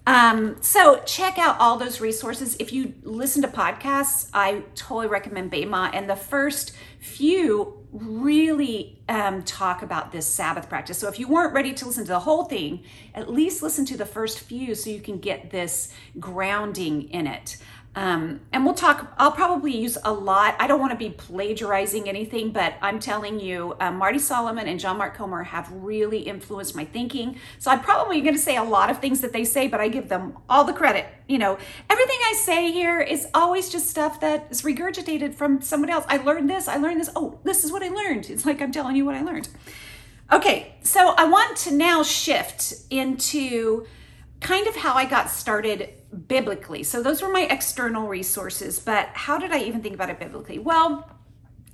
Um, 0.06 0.56
so, 0.62 1.02
check 1.04 1.36
out 1.36 1.58
all 1.58 1.76
those 1.76 2.00
resources. 2.00 2.56
If 2.60 2.72
you 2.72 2.94
listen 3.02 3.42
to 3.42 3.48
podcasts, 3.48 4.30
I 4.32 4.62
totally 4.76 5.08
recommend 5.08 5.50
Bema. 5.50 5.90
And 5.92 6.08
the 6.08 6.16
first 6.16 6.72
few 7.00 7.84
really 7.90 9.00
um, 9.08 9.42
talk 9.42 9.82
about 9.82 10.12
this 10.12 10.26
Sabbath 10.26 10.68
practice. 10.68 10.98
So, 10.98 11.08
if 11.08 11.18
you 11.18 11.26
weren't 11.26 11.52
ready 11.52 11.74
to 11.74 11.86
listen 11.86 12.04
to 12.04 12.12
the 12.12 12.20
whole 12.20 12.44
thing, 12.44 12.84
at 13.12 13.28
least 13.28 13.60
listen 13.60 13.84
to 13.86 13.96
the 13.96 14.06
first 14.06 14.38
few 14.38 14.76
so 14.76 14.88
you 14.88 15.00
can 15.00 15.18
get 15.18 15.50
this 15.50 15.92
grounding 16.20 17.10
in 17.10 17.26
it. 17.26 17.56
Um, 17.98 18.42
and 18.52 18.64
we'll 18.64 18.74
talk, 18.74 19.12
I'll 19.18 19.32
probably 19.32 19.76
use 19.76 19.98
a 20.04 20.12
lot. 20.12 20.54
I 20.60 20.68
don't 20.68 20.78
want 20.78 20.92
to 20.92 20.96
be 20.96 21.10
plagiarizing 21.10 22.08
anything, 22.08 22.52
but 22.52 22.74
I'm 22.80 23.00
telling 23.00 23.40
you, 23.40 23.74
um, 23.80 23.96
Marty 23.96 24.20
Solomon 24.20 24.68
and 24.68 24.78
John 24.78 24.98
Mark 24.98 25.16
Comer 25.16 25.42
have 25.42 25.68
really 25.72 26.20
influenced 26.20 26.76
my 26.76 26.84
thinking. 26.84 27.40
So 27.58 27.72
I'm 27.72 27.80
probably 27.80 28.20
going 28.20 28.36
to 28.36 28.40
say 28.40 28.56
a 28.56 28.62
lot 28.62 28.88
of 28.88 29.00
things 29.00 29.20
that 29.22 29.32
they 29.32 29.42
say, 29.42 29.66
but 29.66 29.80
I 29.80 29.88
give 29.88 30.08
them 30.08 30.36
all 30.48 30.62
the 30.62 30.72
credit. 30.72 31.06
You 31.26 31.38
know, 31.38 31.58
everything 31.90 32.18
I 32.24 32.34
say 32.34 32.70
here 32.70 33.00
is 33.00 33.26
always 33.34 33.68
just 33.68 33.90
stuff 33.90 34.20
that 34.20 34.46
is 34.48 34.62
regurgitated 34.62 35.34
from 35.34 35.60
someone 35.60 35.90
else. 35.90 36.04
I 36.06 36.18
learned 36.18 36.48
this, 36.48 36.68
I 36.68 36.76
learned 36.76 37.00
this. 37.00 37.10
Oh, 37.16 37.40
this 37.42 37.64
is 37.64 37.72
what 37.72 37.82
I 37.82 37.88
learned. 37.88 38.30
It's 38.30 38.46
like 38.46 38.62
I'm 38.62 38.70
telling 38.70 38.94
you 38.94 39.06
what 39.06 39.16
I 39.16 39.22
learned. 39.22 39.48
Okay, 40.32 40.76
so 40.82 41.14
I 41.16 41.24
want 41.24 41.56
to 41.56 41.74
now 41.74 42.04
shift 42.04 42.74
into 42.90 43.88
kind 44.40 44.66
of 44.66 44.76
how 44.76 44.94
I 44.94 45.04
got 45.04 45.30
started 45.30 45.90
biblically. 46.26 46.82
So 46.82 47.02
those 47.02 47.22
were 47.22 47.28
my 47.28 47.46
external 47.50 48.08
resources, 48.08 48.78
but 48.78 49.08
how 49.12 49.38
did 49.38 49.52
I 49.52 49.60
even 49.60 49.82
think 49.82 49.94
about 49.94 50.10
it 50.10 50.18
biblically? 50.18 50.58
Well, 50.58 51.10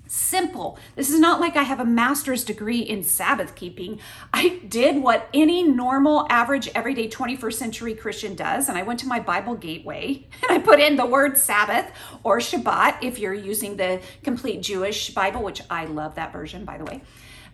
simple. 0.06 0.78
This 0.96 1.11
is 1.11 1.19
not 1.19 1.40
like 1.40 1.56
I 1.56 1.62
have 1.62 1.81
a 1.81 1.84
master's 1.84 2.44
degree 2.44 2.81
in 2.81 3.02
Sabbath 3.02 3.55
keeping. 3.55 4.00
I 4.32 4.61
did 4.69 5.02
what 5.02 5.28
any 5.34 5.62
normal, 5.62 6.26
average, 6.31 6.69
everyday 6.75 7.08
21st 7.08 7.55
century 7.55 7.94
Christian 7.94 8.34
does, 8.34 8.69
and 8.69 8.78
I 8.78 8.82
went 8.82 9.00
to 9.00 9.06
my 9.06 9.20
Bible 9.20 9.55
gateway 9.55 10.26
and 10.43 10.50
I 10.50 10.58
put 10.58 10.81
in 10.81 10.96
the 10.96 11.06
word 11.06 11.37
Sabbath 11.38 11.90
or 12.22 12.38
Shabbat 12.38 13.02
if 13.02 13.19
you're 13.19 13.34
using 13.34 13.76
the 13.76 14.00
complete 14.22 14.62
Jewish 14.62 15.11
Bible, 15.11 15.43
which 15.43 15.62
I 15.70 15.87
love 15.87 16.14
that 16.14 16.32
version, 16.32 16.64
by 16.64 16.78
the 16.78 16.84
way. 16.84 17.02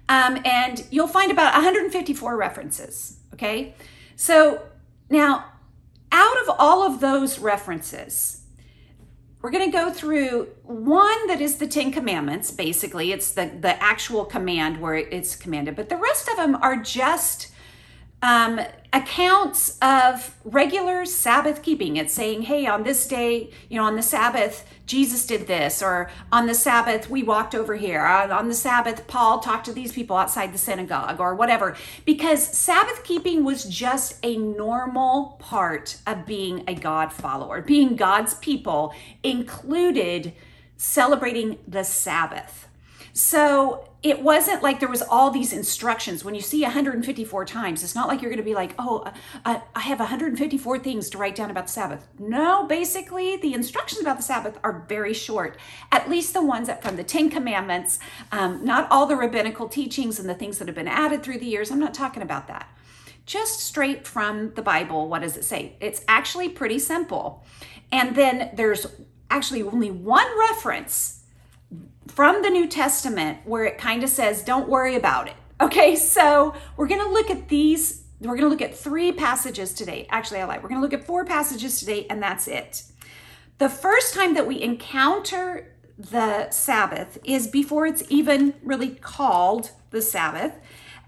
Um, 0.09 0.43
and 0.45 0.85
you'll 0.91 1.09
find 1.09 1.31
about 1.31 1.55
154 1.55 2.37
references. 2.37 3.17
Okay. 3.33 3.75
So 4.17 4.61
now, 5.11 5.45
out 6.12 6.41
of 6.43 6.55
all 6.59 6.83
of 6.83 7.01
those 7.01 7.39
references, 7.39 8.41
we're 9.43 9.51
going 9.51 9.71
to 9.71 9.77
go 9.77 9.91
through 9.91 10.49
one 10.65 11.27
that 11.27 11.41
is 11.41 11.57
the 11.57 11.67
Ten 11.67 11.93
Commandments, 11.93 12.51
basically. 12.51 13.12
It's 13.12 13.31
the, 13.33 13.51
the 13.61 13.83
actual 13.83 14.25
command 14.25 14.81
where 14.81 14.97
it's 14.97 15.35
commanded, 15.35 15.77
but 15.77 15.89
the 15.89 15.97
rest 15.97 16.29
of 16.29 16.37
them 16.37 16.57
are 16.57 16.77
just 16.77 17.50
um, 18.23 18.61
accounts 18.93 19.79
of 19.81 20.37
regular 20.45 21.05
Sabbath 21.05 21.63
keeping. 21.63 21.97
It's 21.97 22.13
saying, 22.13 22.43
hey, 22.43 22.67
on 22.67 22.83
this 22.83 23.07
day, 23.07 23.51
you 23.69 23.79
know, 23.79 23.85
on 23.85 23.97
the 23.97 24.03
Sabbath, 24.03 24.67
Jesus 24.87 25.25
did 25.25 25.47
this, 25.47 25.83
or 25.83 26.11
on 26.33 26.47
the 26.47 26.55
Sabbath, 26.55 27.09
we 27.09 27.23
walked 27.23 27.55
over 27.55 27.77
here. 27.77 28.05
On 28.05 28.49
the 28.49 28.55
Sabbath, 28.55 29.07
Paul 29.07 29.39
talked 29.39 29.67
to 29.67 29.73
these 29.73 29.93
people 29.93 30.17
outside 30.17 30.53
the 30.53 30.59
synagogue, 30.59 31.21
or 31.21 31.35
whatever. 31.35 31.77
Because 32.05 32.43
Sabbath 32.43 33.05
keeping 33.05 33.45
was 33.45 33.65
just 33.65 34.19
a 34.25 34.37
normal 34.37 35.37
part 35.39 35.99
of 36.07 36.27
being 36.27 36.65
a 36.67 36.75
God 36.75 37.12
follower. 37.12 37.62
Being 37.62 37.95
God's 37.95 38.35
people 38.35 38.93
included 39.23 40.33
celebrating 40.77 41.59
the 41.69 41.85
Sabbath. 41.85 42.67
So 43.12 43.89
it 44.02 44.23
wasn't 44.23 44.62
like 44.62 44.80
there 44.80 44.88
was 44.88 45.02
all 45.02 45.30
these 45.30 45.52
instructions. 45.52 46.25
When 46.25 46.35
you 46.35 46.40
see 46.40 46.62
154 46.62 47.45
times 47.45 47.85
it's 47.85 47.95
not 47.95 48.09
like 48.09 48.23
you're 48.23 48.30
going 48.30 48.38
to 48.38 48.45
be 48.45 48.54
like 48.54 48.75
oh 48.78 49.00
uh, 49.00 49.12
uh 49.45 49.61
i 49.75 49.80
have 49.80 49.99
154 49.99 50.78
things 50.78 51.11
to 51.11 51.19
write 51.19 51.35
down 51.35 51.50
about 51.50 51.66
the 51.66 51.73
sabbath. 51.73 52.09
No 52.19 52.66
basically 52.66 53.37
the 53.37 53.52
instructions 53.52 54.00
about 54.00 54.16
the 54.16 54.23
sabbath 54.23 54.59
are 54.64 54.85
very 54.88 55.12
short 55.12 55.59
at 55.92 56.09
least 56.09 56.33
the 56.33 56.45
ones 56.45 56.66
that 56.69 56.83
from 56.83 56.97
the 56.97 57.04
ten 57.04 57.28
commandments 57.28 57.99
um, 58.33 58.64
not 58.64 58.90
all 58.90 59.07
the 59.07 59.16
rabbinical 59.16 59.69
teachings 59.69 60.19
and 60.19 60.28
the 60.28 60.35
things 60.35 60.59
that 60.59 60.69
have 60.69 60.75
been 60.75 60.88
added 60.88 61.23
through 61.23 61.38
the 61.38 61.47
years. 61.47 61.71
I'm 61.71 61.80
not 61.80 61.95
talking 61.95 62.23
about 62.23 62.49
that. 62.49 62.69
Just 63.26 63.61
straight 63.61 64.07
from 64.07 64.54
the 64.54 64.62
bible 64.62 65.09
what 65.09 65.23
does 65.23 65.37
it 65.37 65.45
say? 65.45 65.76
It's 65.80 66.02
actually 66.09 66.49
pretty 66.49 66.78
simple. 66.78 67.45
And 67.92 68.14
then 68.14 68.50
there's 68.54 68.87
actually 69.30 69.62
only 69.62 69.90
one 69.90 70.26
reference 70.38 71.20
from 72.11 72.43
the 72.43 72.50
New 72.50 72.67
Testament 72.67 73.38
where 73.45 73.64
it 73.64 73.79
kind 73.79 74.02
of 74.02 74.11
says, 74.11 74.43
don't 74.43 74.69
worry 74.69 74.97
about 74.97 75.29
it. 75.29 75.35
Okay, 75.61 75.95
so 75.97 76.55
we're 76.76 76.88
going 76.88 77.00
to 77.00 77.11
look 77.11 77.31
at 77.31 77.49
these. 77.49 78.05
We're 78.21 78.37
going 78.37 78.43
to 78.43 78.49
look 78.49 78.62
at 78.62 78.76
three 78.76 79.12
passages 79.12 79.73
today. 79.73 80.07
Actually, 80.11 80.40
I 80.40 80.45
lied. 80.45 80.62
We're 80.62 80.69
going 80.69 80.81
to 80.81 80.83
look 80.83 80.99
at 80.99 81.07
four 81.07 81.25
passages 81.25 81.79
today, 81.79 82.07
and 82.09 82.23
that's 82.23 82.49
it. 82.49 82.85
The 83.59 83.69
first 83.69 84.14
time 84.14 84.35
that 84.35 84.47
we 84.47 84.61
encounter 84.61 85.75
the 85.99 86.50
Sabbath 86.50 87.19
is 87.25 87.47
before 87.47 87.87
it's 87.87 88.02
even 88.09 88.55
really 88.62 88.90
called 88.90 89.71
the 89.90 90.00
Sabbath, 90.00 90.55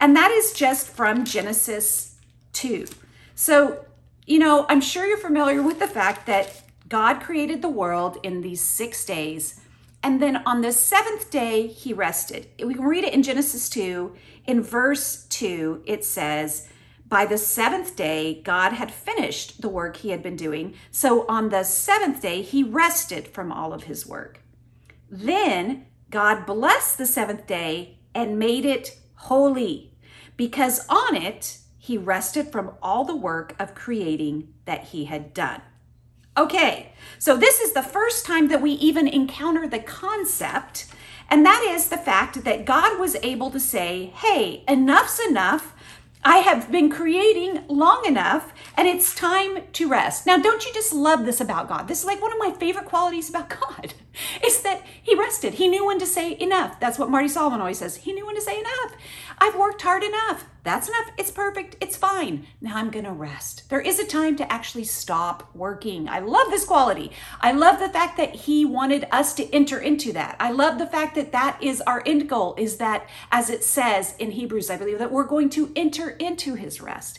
and 0.01 0.15
that 0.17 0.31
is 0.31 0.53
just 0.53 0.87
from 0.87 1.25
Genesis 1.25 2.17
2. 2.53 2.87
So, 3.35 3.87
you 4.27 4.39
know, 4.39 4.67
I'm 4.69 4.83
sure 4.83 5.07
you're 5.07 5.17
familiar 5.17 5.63
with 5.63 5.79
the 5.79 5.89
fact 5.89 6.27
that 6.27 6.63
God 6.91 7.23
created 7.23 7.63
the 7.63 7.71
world 7.71 8.19
in 8.23 8.43
these 8.43 8.61
six 8.61 9.05
days 9.07 9.62
and 10.03 10.21
then 10.21 10.43
on 10.47 10.61
the 10.61 10.73
seventh 10.73 11.31
day, 11.31 11.67
he 11.67 11.93
rested. 11.93 12.49
We 12.65 12.75
can 12.75 12.85
read 12.85 13.05
it 13.05 13.15
in 13.15 13.23
Genesis 13.23 13.69
2. 13.69 14.15
In 14.47 14.63
verse 14.63 15.27
2, 15.27 15.83
it 15.87 16.05
says, 16.05 16.69
by 17.09 17.27
the 17.27 17.37
seventh 17.37 17.95
day, 17.95 18.41
God 18.43 18.73
had 18.73 18.91
finished 18.91 19.61
the 19.61 19.69
work 19.69 19.99
he 19.99 20.09
had 20.11 20.23
been 20.23 20.35
doing. 20.35 20.75
So 20.91 21.27
on 21.29 21.51
the 21.51 21.63
seventh 21.63 22.23
day, 22.23 22.41
he 22.41 22.63
rested 22.63 23.29
from 23.29 23.53
all 23.53 23.75
of 23.75 23.85
his 23.85 24.07
work. 24.07 24.41
Then 25.11 25.85
God 26.09 26.47
blessed 26.47 26.97
the 26.97 27.05
seventh 27.05 27.47
day 27.47 27.99
and 28.15 28.39
made 28.39 28.65
it 28.65 28.99
holy, 29.15 29.93
because 30.39 30.87
on 30.89 31.15
it 31.15 31.59
he 31.77 31.99
rested 31.99 32.51
from 32.51 32.73
all 32.83 33.05
the 33.05 33.15
work 33.15 33.55
of 33.59 33.75
creating 33.75 34.55
that 34.65 34.85
he 34.85 35.05
had 35.05 35.35
done. 35.35 35.61
Okay, 36.35 36.93
so 37.19 37.37
this 37.37 37.61
is 37.61 37.73
the 37.73 37.83
first 37.83 38.25
time 38.25 38.49
that 38.49 38.63
we 38.63 38.73
even 38.73 39.07
encounter 39.07 39.69
the 39.69 39.79
concept, 39.79 40.87
and 41.29 41.45
that 41.45 41.63
is 41.63 41.89
the 41.89 41.99
fact 41.99 42.45
that 42.45 42.65
God 42.65 42.99
was 42.99 43.17
able 43.17 43.51
to 43.51 43.61
say, 43.61 44.07
hey, 44.15 44.65
enough's 44.67 45.21
enough. 45.29 45.75
I 46.25 46.39
have 46.39 46.71
been 46.71 46.89
creating 46.89 47.65
long 47.67 48.07
enough 48.07 48.53
and 48.77 48.87
it's 48.87 49.13
time 49.13 49.65
to 49.73 49.89
rest. 49.89 50.25
Now, 50.25 50.37
don't 50.37 50.65
you 50.65 50.73
just 50.73 50.93
love 50.93 51.25
this 51.25 51.41
about 51.41 51.69
God? 51.69 51.89
This 51.89 51.99
is 52.01 52.05
like 52.05 52.23
one 52.23 52.33
of 52.33 52.39
my 52.39 52.53
favorite 52.53 52.85
qualities 52.85 53.29
about 53.29 53.49
God 53.61 53.93
is 54.45 54.63
that 54.63 54.83
he 55.03 55.17
rested. 55.17 55.55
He 55.55 55.67
knew 55.67 55.85
when 55.85 55.99
to 55.99 56.07
say 56.07 56.39
enough. 56.39 56.79
That's 56.79 56.97
what 56.97 57.11
Marty 57.11 57.27
Solomon 57.27 57.61
always 57.61 57.79
says. 57.79 57.97
He 57.97 58.13
knew 58.13 58.25
when 58.25 58.37
to 58.37 58.41
say 58.41 58.57
enough. 58.57 58.93
I've 59.45 59.57
worked 59.57 59.83
hard 59.83 60.05
enough. 60.05 60.45
That's 60.63 60.87
enough. 60.87 61.11
It's 61.19 61.33
perfect. 61.33 61.75
It's 61.81 61.97
fine. 61.97 62.47
Now 62.61 62.77
I'm 62.77 62.93
going 62.93 63.07
to 63.07 63.11
rest. 63.11 63.69
There 63.71 63.81
is 63.81 63.99
a 63.99 64.07
time 64.07 64.37
to 64.37 64.53
actually 64.53 64.85
stop 64.85 65.53
working. 65.53 66.09
I 66.09 66.21
love 66.21 66.49
this 66.51 66.65
quality. 66.65 67.11
I 67.41 67.51
love 67.51 67.81
the 67.81 67.89
fact 67.89 68.17
that 68.19 68.37
he 68.37 68.65
wanted 68.65 69.09
us 69.11 69.35
to 69.35 69.53
enter 69.53 69.81
into 69.81 70.13
that. 70.13 70.37
I 70.39 70.53
love 70.53 70.79
the 70.79 70.87
fact 70.87 71.17
that 71.17 71.33
that 71.33 71.61
is 71.61 71.81
our 71.81 72.05
end 72.07 72.29
goal 72.29 72.55
is 72.57 72.77
that 72.77 73.09
as 73.33 73.51
it 73.51 73.65
says 73.65 74.15
in 74.21 74.31
Hebrews, 74.31 74.71
I 74.71 74.77
believe 74.77 75.01
that 75.01 75.11
we're 75.11 75.25
going 75.25 75.51
to 75.51 75.73
enter 75.75 76.11
into 76.11 76.55
his 76.55 76.81
rest 76.81 77.19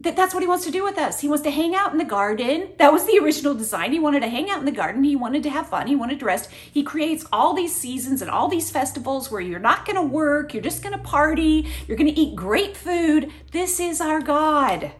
that 0.00 0.14
that's 0.14 0.32
what 0.32 0.42
he 0.42 0.48
wants 0.48 0.64
to 0.64 0.70
do 0.70 0.84
with 0.84 0.96
us. 0.96 1.20
He 1.20 1.28
wants 1.28 1.42
to 1.42 1.50
hang 1.50 1.74
out 1.74 1.90
in 1.90 1.98
the 1.98 2.04
garden. 2.04 2.70
That 2.78 2.92
was 2.92 3.04
the 3.06 3.18
original 3.18 3.54
design. 3.54 3.92
He 3.92 3.98
wanted 3.98 4.20
to 4.20 4.28
hang 4.28 4.48
out 4.48 4.60
in 4.60 4.64
the 4.64 4.70
garden. 4.70 5.02
He 5.02 5.16
wanted 5.16 5.42
to 5.42 5.50
have 5.50 5.68
fun. 5.68 5.88
He 5.88 5.96
wanted 5.96 6.20
to 6.20 6.24
rest. 6.24 6.50
He 6.50 6.84
creates 6.84 7.26
all 7.32 7.52
these 7.52 7.74
seasons 7.74 8.22
and 8.22 8.30
all 8.30 8.48
these 8.48 8.70
festivals 8.70 9.30
where 9.30 9.40
you're 9.40 9.58
not 9.58 9.84
going 9.84 9.96
to 9.96 10.02
work, 10.02 10.54
you're 10.54 10.62
just 10.62 10.82
going 10.82 10.96
to 10.96 11.02
party, 11.02 11.66
you're 11.86 11.96
going 11.96 12.12
to 12.12 12.20
eat 12.20 12.36
great 12.36 12.76
food. 12.76 13.32
This 13.50 13.80
is 13.80 14.00
our 14.00 14.20
God. 14.20 14.92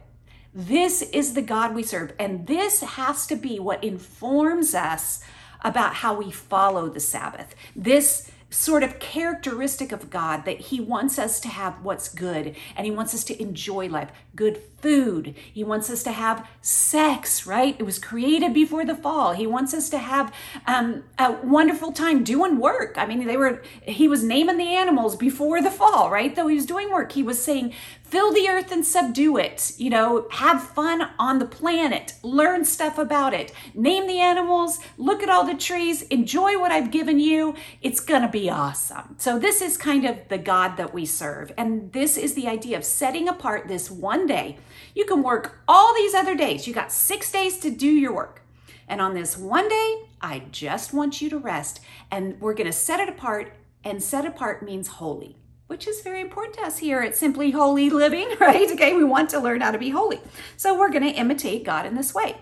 This 0.53 1.03
is 1.03 1.35
the 1.35 1.43
God 1.43 1.75
we 1.75 1.85
serve. 1.85 2.13
And 2.19 2.49
this 2.49 2.81
has 2.81 3.27
to 3.29 3.37
be 3.37 3.61
what 3.61 3.85
informs 3.85 4.75
us 4.75 5.23
about 5.63 5.95
how 5.95 6.15
we 6.15 6.33
follow 6.33 6.89
the 6.89 7.01
Sabbath. 7.01 7.55
This 7.77 8.31
sort 8.51 8.83
of 8.83 8.99
characteristic 8.99 9.93
of 9.93 10.11
God 10.11 10.45
that 10.45 10.61
He 10.61 10.81
wants 10.81 11.19
us 11.19 11.41
to 11.41 11.49
have 11.49 11.83
what's 11.85 12.09
good 12.09 12.57
and 12.77 12.87
He 12.87 12.91
wants 12.91 13.15
us 13.15 13.25
to 13.25 13.41
enjoy 13.41 13.89
life, 13.89 14.11
good 14.35 14.61
food. 14.81 15.35
He 15.53 15.65
wants 15.65 15.91
us 15.91 16.03
to 16.05 16.13
have 16.13 16.47
sex, 16.61 17.47
right? 17.47 17.77
It 17.79 17.83
was 17.83 17.99
created 17.99 18.55
before 18.55 18.85
the 18.85 18.95
fall. 18.95 19.33
He 19.33 19.47
wants 19.47 19.75
us 19.75 19.89
to 19.91 19.99
have 19.99 20.33
um, 20.67 21.05
a 21.19 21.33
wonderful 21.43 21.93
time 21.93 22.25
doing 22.25 22.59
work. 22.59 22.97
I 22.97 23.07
mean, 23.07 23.27
they 23.27 23.37
were, 23.37 23.63
He 23.83 24.09
was 24.09 24.23
naming 24.23 24.59
the 24.59 24.75
animals 24.75 25.17
before 25.17 25.61
the 25.61 25.71
fall, 25.71 26.11
right? 26.11 26.35
Though 26.35 26.47
He 26.47 26.55
was 26.55 26.67
doing 26.67 26.91
work, 26.91 27.13
He 27.13 27.23
was 27.23 27.43
saying, 27.43 27.75
fill 28.09 28.33
the 28.33 28.49
earth 28.49 28.73
and 28.73 28.85
subdue 28.85 29.37
it. 29.37 29.73
You 29.77 29.91
know, 29.91 30.27
have 30.33 30.63
fun 30.63 31.11
on 31.19 31.39
the 31.39 31.47
planet, 31.47 32.15
learn 32.23 32.65
stuff 32.65 32.99
about 32.99 33.35
it, 33.35 33.53
name 33.75 34.07
the 34.07 34.21
animals, 34.21 34.79
look 34.97 35.23
at 35.23 35.29
all 35.29 35.45
the 35.45 35.55
trees, 35.55 36.03
enjoy 36.03 36.59
what 36.59 36.73
I've 36.73 36.91
given 36.91 37.21
you. 37.21 37.55
It's 37.83 38.01
going 38.01 38.23
to 38.23 38.29
be 38.29 38.49
awesome. 38.49 39.17
So, 39.19 39.39
this 39.39 39.61
is 39.61 39.77
kind 39.77 40.05
of 40.05 40.29
the 40.29 40.39
God 40.39 40.77
that 40.77 40.95
we 40.95 41.05
serve. 41.05 41.53
And 41.57 41.93
this 41.93 42.17
is 42.17 42.35
the 42.35 42.49
idea 42.49 42.77
of 42.77 42.85
setting 42.85 43.29
apart 43.29 43.69
this 43.69 43.91
one 43.91 44.27
day. 44.27 44.59
You 44.95 45.05
can 45.05 45.23
work 45.23 45.61
all 45.69 45.95
these 45.95 46.15
other 46.15 46.35
days. 46.35 46.67
You 46.67 46.75
got 46.75 46.93
six 46.93 47.31
days 47.31 47.59
to 47.59 47.71
do 47.71 47.89
your 47.89 48.15
work. 48.15 48.43
And 48.89 49.01
on 49.01 49.15
this 49.15 49.37
one 49.37 49.69
day, 49.69 50.03
I 50.21 50.45
just 50.51 50.93
want 50.93 51.21
you 51.21 51.31
to 51.31 51.39
rest. 51.39 51.81
And 52.11 52.41
we're 52.41 52.55
going 52.55 52.67
to 52.67 52.73
set 52.73 53.01
it 53.01 53.09
apart. 53.09 53.53
And 53.85 54.03
set 54.03 54.25
apart 54.25 54.63
means 54.63 54.89
holy 54.89 55.37
which 55.69 55.87
is 55.87 56.01
very 56.01 56.23
important 56.23 56.57
to 56.57 56.63
us 56.63 56.79
here 56.79 57.01
at 57.01 57.15
Simply 57.15 57.51
Holy 57.51 57.91
Living, 57.91 58.29
right? 58.41 58.71
Okay, 58.71 58.95
we 58.95 59.05
want 59.05 59.31
to 59.31 59.39
learn 59.39 59.61
how 59.61 59.71
to 59.71 59.79
be 59.79 59.91
holy. 59.91 60.19
So 60.57 60.77
we're 60.77 60.91
going 60.91 61.05
to 61.05 61.11
imitate 61.11 61.63
God 61.63 61.87
in 61.87 61.95
this 61.95 62.15
way. 62.15 62.37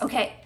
Okay, 0.00 0.39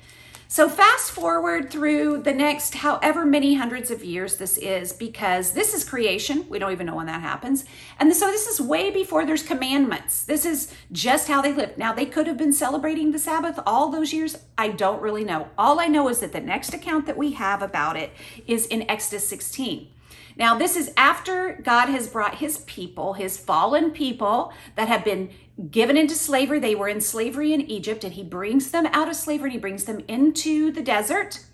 so 0.49 0.69
fast 0.69 1.11
forward 1.11 1.71
through 1.71 2.23
the 2.23 2.33
next 2.33 2.75
however 2.77 3.25
many 3.25 3.55
hundreds 3.55 3.91
of 3.91 4.05
years 4.05 4.37
this 4.37 4.57
is, 4.59 4.93
because 4.93 5.53
this 5.53 5.75
is 5.75 5.85
creation. 5.85 6.47
We 6.49 6.59
don't 6.59 6.73
even 6.73 6.87
know 6.87 6.97
when 6.97 7.07
that 7.07 7.21
happens. 7.21 7.65
And 7.99 8.15
so 8.15 8.27
this 8.27 8.47
is 8.47 8.61
way 8.61 8.91
before 8.91 9.25
there's 9.25 9.43
commandments. 9.43 10.25
This 10.25 10.45
is 10.45 10.73
just 10.93 11.29
how 11.29 11.43
they 11.43 11.53
lived. 11.53 11.79
Now, 11.79 11.93
they 11.93 12.07
could 12.07 12.27
have 12.27 12.37
been 12.37 12.53
celebrating 12.53 13.11
the 13.11 13.19
Sabbath 13.19 13.59
all 13.67 13.91
those 13.91 14.13
years. 14.13 14.37
I 14.57 14.69
don't 14.69 15.03
really 15.03 15.25
know. 15.25 15.49
All 15.59 15.81
I 15.81 15.87
know 15.87 16.09
is 16.09 16.21
that 16.21 16.33
the 16.33 16.41
next 16.41 16.75
account 16.75 17.07
that 17.07 17.17
we 17.17 17.33
have 17.33 17.63
about 17.63 17.97
it 17.97 18.13
is 18.47 18.67
in 18.67 18.89
Exodus 18.91 19.29
16. 19.29 19.89
Now, 20.37 20.59
this 20.59 20.77
is 20.77 20.93
after 20.97 21.61
God 21.63 21.89
has 21.89 22.09
brought 22.09 22.37
his 22.37 22.59
people, 22.59 23.13
his 23.15 23.39
fallen 23.39 23.93
people 23.93 24.53
that 24.75 24.89
have 24.89 25.05
been 25.05 25.31
given 25.71 25.97
into 25.97 26.15
slavery. 26.15 26.59
They 26.59 26.75
were 26.75 26.89
in 26.89 27.01
slavery 27.01 27.53
in 27.53 27.61
Egypt, 27.63 28.05
and 28.05 28.15
he 28.15 28.23
brings 28.23 28.71
them 28.71 28.87
out 28.87 29.09
of 29.09 29.17
slavery 29.17 29.51
he 29.51 29.59
brings 29.59 29.85
them 29.85 30.01
into 30.09 30.71
the 30.71 30.83
desert. 30.83 31.45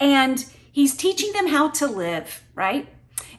And 0.00 0.44
he's 0.70 0.96
teaching 0.96 1.32
them 1.32 1.48
how 1.48 1.70
to 1.70 1.86
live, 1.86 2.44
right? 2.54 2.88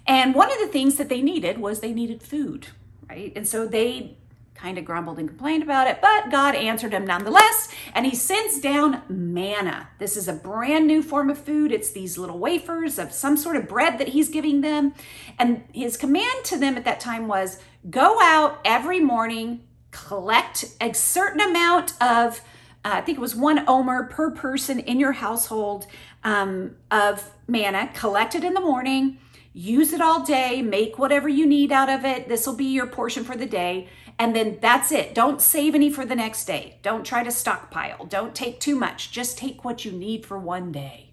And 0.08 0.34
one 0.34 0.52
of 0.52 0.60
the 0.60 0.68
things 0.68 0.96
that 0.96 1.10
they 1.10 1.22
needed 1.22 1.60
was 1.60 1.80
they 1.80 1.94
needed 1.94 2.24
food, 2.24 2.68
right? 3.08 3.32
And 3.36 3.48
so 3.48 3.68
they 3.68 4.18
kind 4.56 4.78
of 4.78 4.84
grumbled 4.84 5.18
and 5.20 5.30
complained 5.30 5.64
about 5.64 5.88
it, 5.88 6.02
but 6.02 6.30
God 6.30 6.54
answered 6.54 6.92
him 6.92 7.06
nonetheless, 7.06 7.74
and 7.94 8.06
he 8.06 8.14
sends 8.14 8.60
down 8.60 9.02
manna. 9.08 9.88
This 10.00 10.18
is 10.18 10.28
a 10.28 10.34
brand 10.34 10.86
new 10.86 11.02
form 11.02 11.30
of 11.30 11.38
food. 11.38 11.72
It's 11.72 11.92
these 11.92 12.18
little 12.18 12.38
wafers 12.38 13.00
of 13.00 13.14
some 13.14 13.38
sort 13.38 13.56
of 13.56 13.70
bread 13.70 14.00
that 14.00 14.10
he's 14.10 14.28
giving 14.28 14.60
them. 14.60 14.94
And 15.38 15.64
his 15.72 15.96
command 15.96 16.44
to 16.46 16.58
them 16.58 16.76
at 16.76 16.84
that 16.84 17.00
time 17.00 17.28
was 17.28 17.62
go 17.90 18.20
out 18.22 18.60
every 18.66 19.00
morning, 19.00 19.62
collect 19.92 20.66
a 20.82 20.94
certain 20.94 21.42
amount 21.42 21.94
of, 22.02 22.42
uh, 22.86 22.92
I 22.94 23.02
think 23.02 23.18
it 23.18 23.22
was 23.22 23.36
one 23.36 23.68
omer 23.68 24.04
per 24.04 24.32
person 24.32 24.80
in 24.80 25.00
your 25.00 25.14
household 25.14 25.88
um, 26.24 26.76
of 26.92 27.32
manna, 27.48 27.90
collect 27.94 28.36
it 28.36 28.44
in 28.44 28.54
the 28.54 28.62
morning. 28.62 29.18
Use 29.52 29.94
it 29.94 30.00
all 30.00 30.24
day, 30.24 30.62
make 30.62 31.00
whatever 31.00 31.28
you 31.28 31.46
need 31.46 31.72
out 31.72 31.90
of 31.90 32.06
it. 32.06 32.30
This 32.30 32.46
will 32.46 32.56
be 32.56 32.66
your 32.66 32.86
portion 32.86 33.24
for 33.24 33.36
the 33.36 33.48
day 33.48 33.90
and 34.20 34.36
then 34.36 34.60
that's 34.62 34.92
it. 34.92 35.16
Don't 35.16 35.42
save 35.42 35.74
any 35.74 35.90
for 35.90 36.06
the 36.06 36.16
next 36.16 36.44
day. 36.44 36.78
Don't 36.82 37.06
try 37.06 37.24
to 37.24 37.32
stockpile. 37.32 38.06
Don't 38.06 38.36
take 38.36 38.60
too 38.60 38.76
much. 38.76 39.12
Just 39.12 39.38
take 39.38 39.64
what 39.64 39.86
you 39.86 39.94
need 39.94 40.26
for 40.26 40.38
one 40.38 40.74
day. 40.74 41.12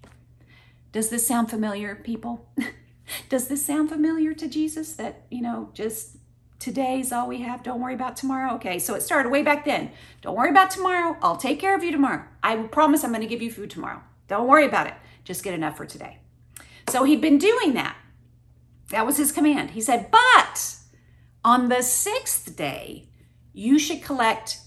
Does 0.91 1.07
this 1.09 1.25
sound 1.25 1.49
familiar, 1.49 1.95
people? 1.95 2.45
Does 3.29 3.47
this 3.47 3.65
sound 3.65 3.87
familiar 3.87 4.33
to 4.33 4.47
Jesus 4.49 4.91
that, 4.95 5.25
you 5.31 5.41
know, 5.41 5.69
just 5.73 6.16
today's 6.67 7.13
all 7.13 7.29
we 7.29 7.39
have? 7.39 7.63
Don't 7.63 7.79
worry 7.79 7.93
about 7.93 8.17
tomorrow? 8.17 8.55
Okay, 8.55 8.77
so 8.77 8.93
it 8.93 9.01
started 9.01 9.29
way 9.29 9.41
back 9.41 9.63
then. 9.63 9.89
Don't 10.21 10.35
worry 10.35 10.49
about 10.49 10.69
tomorrow. 10.69 11.15
I'll 11.21 11.37
take 11.37 11.61
care 11.61 11.73
of 11.73 11.81
you 11.81 11.93
tomorrow. 11.93 12.23
I 12.43 12.57
promise 12.57 13.05
I'm 13.05 13.11
going 13.11 13.21
to 13.21 13.27
give 13.27 13.41
you 13.41 13.49
food 13.49 13.69
tomorrow. 13.69 14.01
Don't 14.27 14.49
worry 14.49 14.65
about 14.65 14.87
it. 14.87 14.93
Just 15.23 15.45
get 15.45 15.53
enough 15.53 15.77
for 15.77 15.85
today. 15.85 16.19
So 16.89 17.05
he'd 17.05 17.21
been 17.21 17.37
doing 17.37 17.73
that. 17.75 17.95
That 18.89 19.05
was 19.05 19.15
his 19.15 19.31
command. 19.31 19.71
He 19.71 19.81
said, 19.81 20.11
but 20.11 20.75
on 21.45 21.69
the 21.69 21.81
sixth 21.81 22.57
day, 22.57 23.07
you 23.53 23.79
should 23.79 24.03
collect 24.03 24.59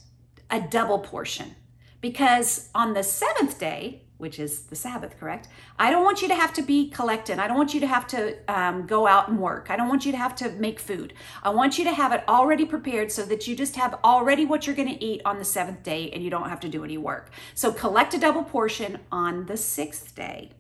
a 0.49 0.63
double 0.63 1.01
portion 1.01 1.55
because 2.01 2.71
on 2.75 2.95
the 2.95 3.03
seventh 3.03 3.61
day, 3.61 4.07
which 4.21 4.39
is 4.39 4.63
the 4.63 4.77
Sabbath, 4.77 5.19
correct? 5.19 5.49
I 5.79 5.91
don't 5.91 6.05
want 6.05 6.23
you 6.23 6.29
to 6.29 6.35
have 6.35 6.53
to 6.55 6.63
be 6.63 6.91
collected. 6.91 7.39
I 7.39 7.49
don't 7.49 7.57
want 7.57 7.75
you 7.75 7.81
to 7.81 7.87
have 7.87 8.07
to 8.09 8.37
um, 8.49 8.87
go 8.87 9.07
out 9.07 9.29
and 9.29 9.39
work. 9.39 9.69
I 9.71 9.77
don't 9.77 9.89
want 9.89 10.05
you 10.05 10.13
to 10.13 10.19
have 10.19 10.35
to 10.37 10.51
make 10.51 10.79
food. 10.79 11.15
I 11.43 11.51
want 11.51 11.79
you 11.79 11.85
to 11.85 11.93
have 11.93 12.13
it 12.13 12.23
already 12.29 12.65
prepared 12.65 13.11
so 13.11 13.25
that 13.25 13.49
you 13.49 13.57
just 13.57 13.77
have 13.77 13.99
already 14.05 14.45
what 14.45 14.67
you're 14.67 14.77
going 14.77 14.89
to 14.89 15.05
eat 15.05 15.23
on 15.25 15.39
the 15.39 15.45
seventh 15.45 15.83
day 15.83 16.11
and 16.11 16.23
you 16.23 16.31
don't 16.31 16.49
have 16.49 16.61
to 16.61 16.69
do 16.69 16.85
any 16.85 16.99
work. 16.99 17.31
So 17.55 17.73
collect 17.73 18.15
a 18.15 18.19
double 18.19 18.45
portion 18.45 18.99
on 19.11 19.47
the 19.47 19.57
sixth 19.57 20.15
day. 20.15 20.53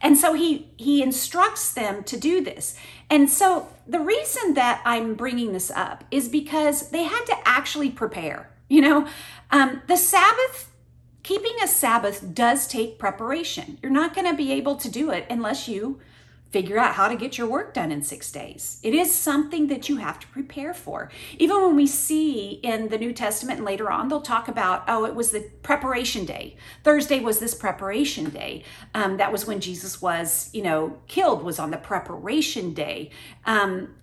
And 0.00 0.16
so 0.16 0.32
he 0.34 0.70
he 0.76 1.02
instructs 1.02 1.72
them 1.72 2.02
to 2.04 2.18
do 2.18 2.42
this. 2.42 2.76
And 3.10 3.30
so 3.30 3.68
the 3.86 4.00
reason 4.00 4.54
that 4.54 4.82
I'm 4.84 5.14
bringing 5.14 5.52
this 5.52 5.70
up 5.70 6.04
is 6.10 6.28
because 6.28 6.90
they 6.90 7.04
had 7.04 7.24
to 7.26 7.36
actually 7.44 7.90
prepare. 7.90 8.50
You 8.68 8.80
know, 8.80 9.08
um, 9.50 9.82
the 9.86 9.96
Sabbath, 9.96 10.72
keeping 11.24 11.56
a 11.62 11.66
Sabbath 11.66 12.32
does 12.32 12.68
take 12.68 12.98
preparation. 12.98 13.78
You're 13.82 13.90
not 13.90 14.14
going 14.14 14.28
to 14.28 14.36
be 14.36 14.52
able 14.52 14.76
to 14.76 14.88
do 14.88 15.10
it 15.10 15.26
unless 15.28 15.66
you 15.66 16.00
figure 16.50 16.78
out 16.78 16.94
how 16.94 17.08
to 17.08 17.16
get 17.16 17.36
your 17.36 17.48
work 17.48 17.74
done 17.74 17.90
in 17.90 18.00
six 18.00 18.30
days. 18.30 18.78
It 18.84 18.94
is 18.94 19.12
something 19.12 19.66
that 19.66 19.88
you 19.88 19.96
have 19.96 20.20
to 20.20 20.26
prepare 20.28 20.72
for. 20.72 21.10
Even 21.36 21.60
when 21.60 21.74
we 21.74 21.88
see 21.88 22.60
in 22.62 22.90
the 22.90 22.98
New 22.98 23.12
Testament 23.12 23.58
and 23.58 23.66
later 23.66 23.90
on, 23.90 24.06
they'll 24.06 24.20
talk 24.20 24.46
about, 24.46 24.84
oh, 24.86 25.04
it 25.04 25.16
was 25.16 25.32
the 25.32 25.50
preparation 25.64 26.24
day. 26.24 26.56
Thursday 26.84 27.18
was 27.18 27.40
this 27.40 27.56
preparation 27.56 28.30
day. 28.30 28.62
Um, 28.94 29.16
that 29.16 29.32
was 29.32 29.46
when 29.46 29.58
Jesus 29.58 30.00
was, 30.00 30.48
you 30.52 30.62
know, 30.62 30.98
killed, 31.08 31.42
was 31.42 31.58
on 31.58 31.72
the 31.72 31.76
preparation 31.76 32.72
day. 32.72 33.10
Um, 33.46 33.96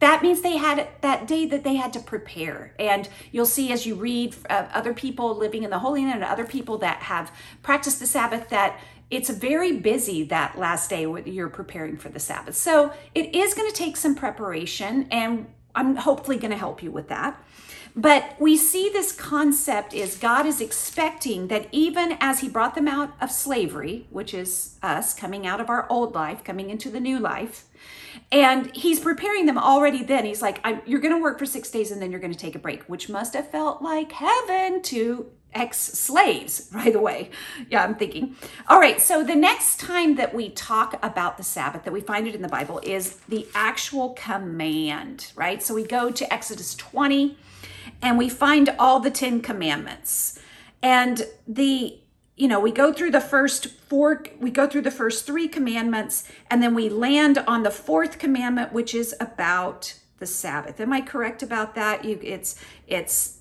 that 0.00 0.22
means 0.22 0.40
they 0.40 0.56
had 0.56 0.88
that 1.02 1.26
day 1.26 1.46
that 1.46 1.62
they 1.62 1.76
had 1.76 1.92
to 1.92 2.00
prepare. 2.00 2.74
And 2.78 3.08
you'll 3.32 3.46
see 3.46 3.70
as 3.70 3.86
you 3.86 3.94
read 3.94 4.34
uh, 4.48 4.66
other 4.72 4.92
people 4.94 5.36
living 5.36 5.62
in 5.62 5.70
the 5.70 5.78
Holy 5.78 6.02
Land 6.02 6.22
and 6.22 6.24
other 6.24 6.46
people 6.46 6.78
that 6.78 7.02
have 7.02 7.30
practiced 7.62 8.00
the 8.00 8.06
Sabbath 8.06 8.48
that 8.48 8.80
it's 9.10 9.28
very 9.28 9.72
busy 9.72 10.22
that 10.24 10.58
last 10.58 10.88
day 10.88 11.06
when 11.06 11.26
you're 11.26 11.48
preparing 11.48 11.96
for 11.96 12.08
the 12.08 12.20
Sabbath. 12.20 12.56
So 12.56 12.92
it 13.14 13.34
is 13.34 13.54
going 13.54 13.70
to 13.70 13.76
take 13.76 13.96
some 13.96 14.14
preparation, 14.14 15.06
and 15.10 15.46
I'm 15.74 15.96
hopefully 15.96 16.38
going 16.38 16.52
to 16.52 16.56
help 16.56 16.82
you 16.82 16.90
with 16.90 17.08
that. 17.08 17.42
But 17.96 18.36
we 18.38 18.56
see 18.56 18.88
this 18.88 19.10
concept 19.10 19.92
is 19.92 20.16
God 20.16 20.46
is 20.46 20.60
expecting 20.60 21.48
that 21.48 21.66
even 21.72 22.16
as 22.20 22.38
He 22.38 22.48
brought 22.48 22.76
them 22.76 22.86
out 22.86 23.14
of 23.20 23.32
slavery, 23.32 24.06
which 24.10 24.32
is 24.32 24.76
us 24.80 25.12
coming 25.12 25.44
out 25.44 25.60
of 25.60 25.68
our 25.68 25.90
old 25.90 26.14
life, 26.14 26.44
coming 26.44 26.70
into 26.70 26.88
the 26.88 27.00
new 27.00 27.18
life, 27.18 27.64
and 28.32 28.74
He's 28.74 29.00
preparing 29.00 29.46
them 29.46 29.58
already 29.58 30.02
then. 30.02 30.24
He's 30.24 30.42
like, 30.42 30.64
You're 30.86 31.00
going 31.00 31.14
to 31.14 31.20
work 31.20 31.38
for 31.38 31.46
six 31.46 31.70
days 31.70 31.90
and 31.90 32.00
then 32.00 32.10
you're 32.10 32.20
going 32.20 32.32
to 32.32 32.38
take 32.38 32.54
a 32.54 32.58
break, 32.58 32.82
which 32.84 33.08
must 33.08 33.34
have 33.34 33.50
felt 33.50 33.82
like 33.82 34.12
heaven 34.12 34.82
to 34.82 35.30
ex 35.52 35.78
slaves, 35.78 36.60
by 36.72 36.90
the 36.90 37.00
way. 37.00 37.30
Yeah, 37.68 37.82
I'm 37.82 37.94
thinking. 37.94 38.36
All 38.68 38.78
right, 38.78 39.00
so 39.00 39.24
the 39.24 39.34
next 39.34 39.80
time 39.80 40.16
that 40.16 40.34
we 40.34 40.50
talk 40.50 40.98
about 41.04 41.36
the 41.36 41.42
Sabbath, 41.42 41.84
that 41.84 41.92
we 41.92 42.00
find 42.00 42.26
it 42.26 42.34
in 42.34 42.42
the 42.42 42.48
Bible, 42.48 42.80
is 42.82 43.16
the 43.28 43.46
actual 43.54 44.10
command, 44.10 45.32
right? 45.34 45.62
So 45.62 45.74
we 45.74 45.84
go 45.84 46.10
to 46.10 46.32
Exodus 46.32 46.74
20 46.74 47.36
and 48.02 48.18
we 48.18 48.28
find 48.28 48.74
all 48.78 49.00
the 49.00 49.10
10 49.10 49.42
commandments. 49.42 50.38
And 50.82 51.26
the 51.46 51.99
you 52.40 52.48
know, 52.48 52.58
we 52.58 52.72
go 52.72 52.90
through 52.90 53.10
the 53.10 53.20
first 53.20 53.66
four, 53.66 54.24
we 54.38 54.50
go 54.50 54.66
through 54.66 54.80
the 54.80 54.90
first 54.90 55.26
three 55.26 55.46
commandments, 55.46 56.24
and 56.50 56.62
then 56.62 56.74
we 56.74 56.88
land 56.88 57.36
on 57.46 57.64
the 57.64 57.70
fourth 57.70 58.18
commandment, 58.18 58.72
which 58.72 58.94
is 58.94 59.14
about 59.20 59.94
the 60.20 60.26
Sabbath. 60.26 60.80
Am 60.80 60.90
I 60.90 61.02
correct 61.02 61.42
about 61.42 61.74
that? 61.74 62.02
You, 62.02 62.18
it's 62.22 62.56
it's 62.86 63.40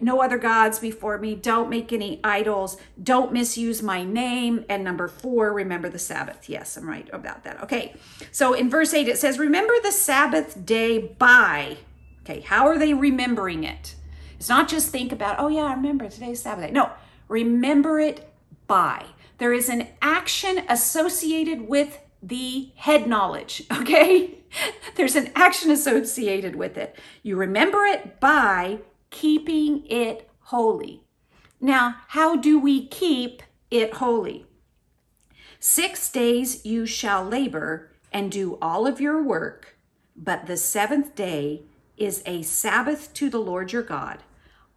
no 0.00 0.22
other 0.22 0.38
gods 0.38 0.78
before 0.78 1.18
me. 1.18 1.34
Don't 1.34 1.68
make 1.68 1.92
any 1.92 2.20
idols. 2.24 2.78
Don't 3.00 3.34
misuse 3.34 3.82
my 3.82 4.02
name. 4.02 4.64
And 4.70 4.82
number 4.82 5.08
four, 5.08 5.52
remember 5.52 5.90
the 5.90 5.98
Sabbath. 5.98 6.48
Yes, 6.48 6.78
I'm 6.78 6.88
right 6.88 7.08
about 7.12 7.44
that. 7.44 7.62
Okay. 7.64 7.96
So 8.32 8.54
in 8.54 8.70
verse 8.70 8.94
eight, 8.94 9.08
it 9.08 9.18
says, 9.18 9.38
Remember 9.38 9.74
the 9.82 9.92
Sabbath 9.92 10.64
day 10.64 10.98
by. 10.98 11.76
Okay. 12.22 12.40
How 12.40 12.66
are 12.66 12.78
they 12.78 12.94
remembering 12.94 13.64
it? 13.64 13.94
It's 14.38 14.48
not 14.48 14.68
just 14.68 14.88
think 14.88 15.12
about, 15.12 15.38
oh, 15.38 15.48
yeah, 15.48 15.64
I 15.64 15.74
remember 15.74 16.08
today's 16.08 16.40
Sabbath 16.40 16.64
day. 16.64 16.70
No, 16.70 16.90
remember 17.28 18.00
it 18.00 18.24
by. 18.68 19.06
There 19.38 19.52
is 19.52 19.68
an 19.68 19.88
action 20.00 20.64
associated 20.68 21.68
with 21.68 22.00
the 22.22 22.70
head 22.76 23.06
knowledge. 23.06 23.64
Okay. 23.72 24.34
There's 24.96 25.14
an 25.14 25.30
action 25.34 25.70
associated 25.70 26.56
with 26.56 26.78
it. 26.78 26.98
You 27.22 27.36
remember 27.36 27.84
it 27.84 28.18
by 28.18 28.78
keeping 29.10 29.86
it 29.86 30.28
holy. 30.40 31.02
Now, 31.60 31.96
how 32.08 32.34
do 32.36 32.58
we 32.58 32.86
keep 32.86 33.42
it 33.70 33.94
holy? 33.94 34.46
Six 35.60 36.10
days 36.10 36.64
you 36.64 36.86
shall 36.86 37.24
labor 37.24 37.90
and 38.12 38.32
do 38.32 38.58
all 38.62 38.86
of 38.86 39.00
your 39.00 39.22
work, 39.22 39.76
but 40.16 40.46
the 40.46 40.56
seventh 40.56 41.14
day 41.14 41.62
is 41.96 42.22
a 42.24 42.42
Sabbath 42.42 43.12
to 43.14 43.28
the 43.28 43.40
Lord 43.40 43.72
your 43.72 43.82
God. 43.82 44.22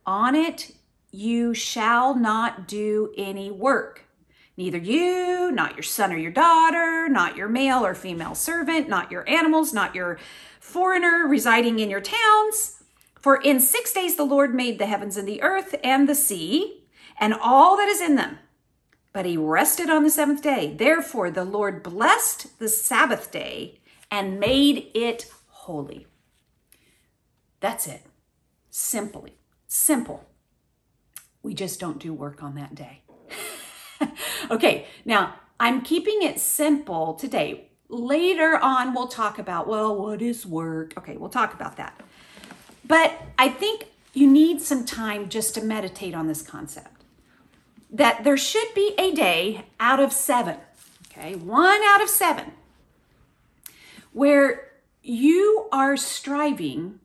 On 0.05 0.35
it 0.35 0.71
you 1.11 1.53
shall 1.53 2.15
not 2.15 2.67
do 2.67 3.13
any 3.17 3.51
work. 3.51 4.05
Neither 4.57 4.77
you, 4.77 5.51
not 5.51 5.75
your 5.75 5.83
son 5.83 6.11
or 6.11 6.17
your 6.17 6.31
daughter, 6.31 7.07
not 7.09 7.35
your 7.35 7.47
male 7.47 7.85
or 7.85 7.95
female 7.95 8.35
servant, 8.35 8.89
not 8.89 9.11
your 9.11 9.27
animals, 9.29 9.73
not 9.73 9.95
your 9.95 10.19
foreigner 10.59 11.27
residing 11.27 11.79
in 11.79 11.89
your 11.89 12.01
towns 12.01 12.81
for 13.21 13.39
in 13.39 13.59
six 13.59 13.93
days 13.93 14.15
the 14.15 14.23
Lord 14.23 14.55
made 14.55 14.79
the 14.79 14.87
heavens 14.87 15.15
and 15.15 15.27
the 15.27 15.43
earth 15.43 15.75
and 15.83 16.09
the 16.09 16.15
sea 16.15 16.83
and 17.19 17.35
all 17.35 17.77
that 17.77 17.87
is 17.87 18.01
in 18.01 18.15
them. 18.15 18.39
But 19.13 19.27
he 19.27 19.37
rested 19.37 19.89
on 19.89 20.03
the 20.03 20.09
seventh 20.09 20.41
day. 20.41 20.73
Therefore, 20.75 21.29
the 21.29 21.45
Lord 21.45 21.83
blessed 21.83 22.57
the 22.59 22.67
Sabbath 22.67 23.31
day 23.31 23.79
and 24.09 24.39
made 24.39 24.89
it 24.95 25.31
holy. 25.49 26.07
That's 27.59 27.85
it. 27.85 28.01
Simply, 28.71 29.35
simple. 29.67 30.25
We 31.43 31.53
just 31.53 31.79
don't 31.79 31.99
do 31.99 32.13
work 32.13 32.43
on 32.43 32.55
that 32.55 32.75
day. 32.75 33.01
okay, 34.51 34.87
now 35.05 35.35
I'm 35.59 35.81
keeping 35.81 36.21
it 36.21 36.39
simple 36.39 37.13
today. 37.13 37.69
Later 37.89 38.57
on, 38.57 38.93
we'll 38.93 39.07
talk 39.07 39.37
about, 39.37 39.67
well, 39.67 39.95
what 39.95 40.21
is 40.21 40.45
work? 40.45 40.93
Okay, 40.97 41.17
we'll 41.17 41.29
talk 41.29 41.53
about 41.53 41.77
that. 41.77 41.99
But 42.85 43.13
I 43.37 43.49
think 43.49 43.87
you 44.13 44.27
need 44.27 44.61
some 44.61 44.85
time 44.85 45.29
just 45.29 45.55
to 45.55 45.61
meditate 45.61 46.13
on 46.13 46.27
this 46.27 46.41
concept 46.41 47.01
that 47.91 48.23
there 48.23 48.37
should 48.37 48.73
be 48.73 48.93
a 48.97 49.11
day 49.11 49.65
out 49.79 49.99
of 49.99 50.13
seven, 50.13 50.57
okay, 51.07 51.35
one 51.35 51.81
out 51.83 52.01
of 52.01 52.09
seven, 52.09 52.53
where 54.13 54.71
you 55.03 55.67
are 55.71 55.97
striving 55.97 56.99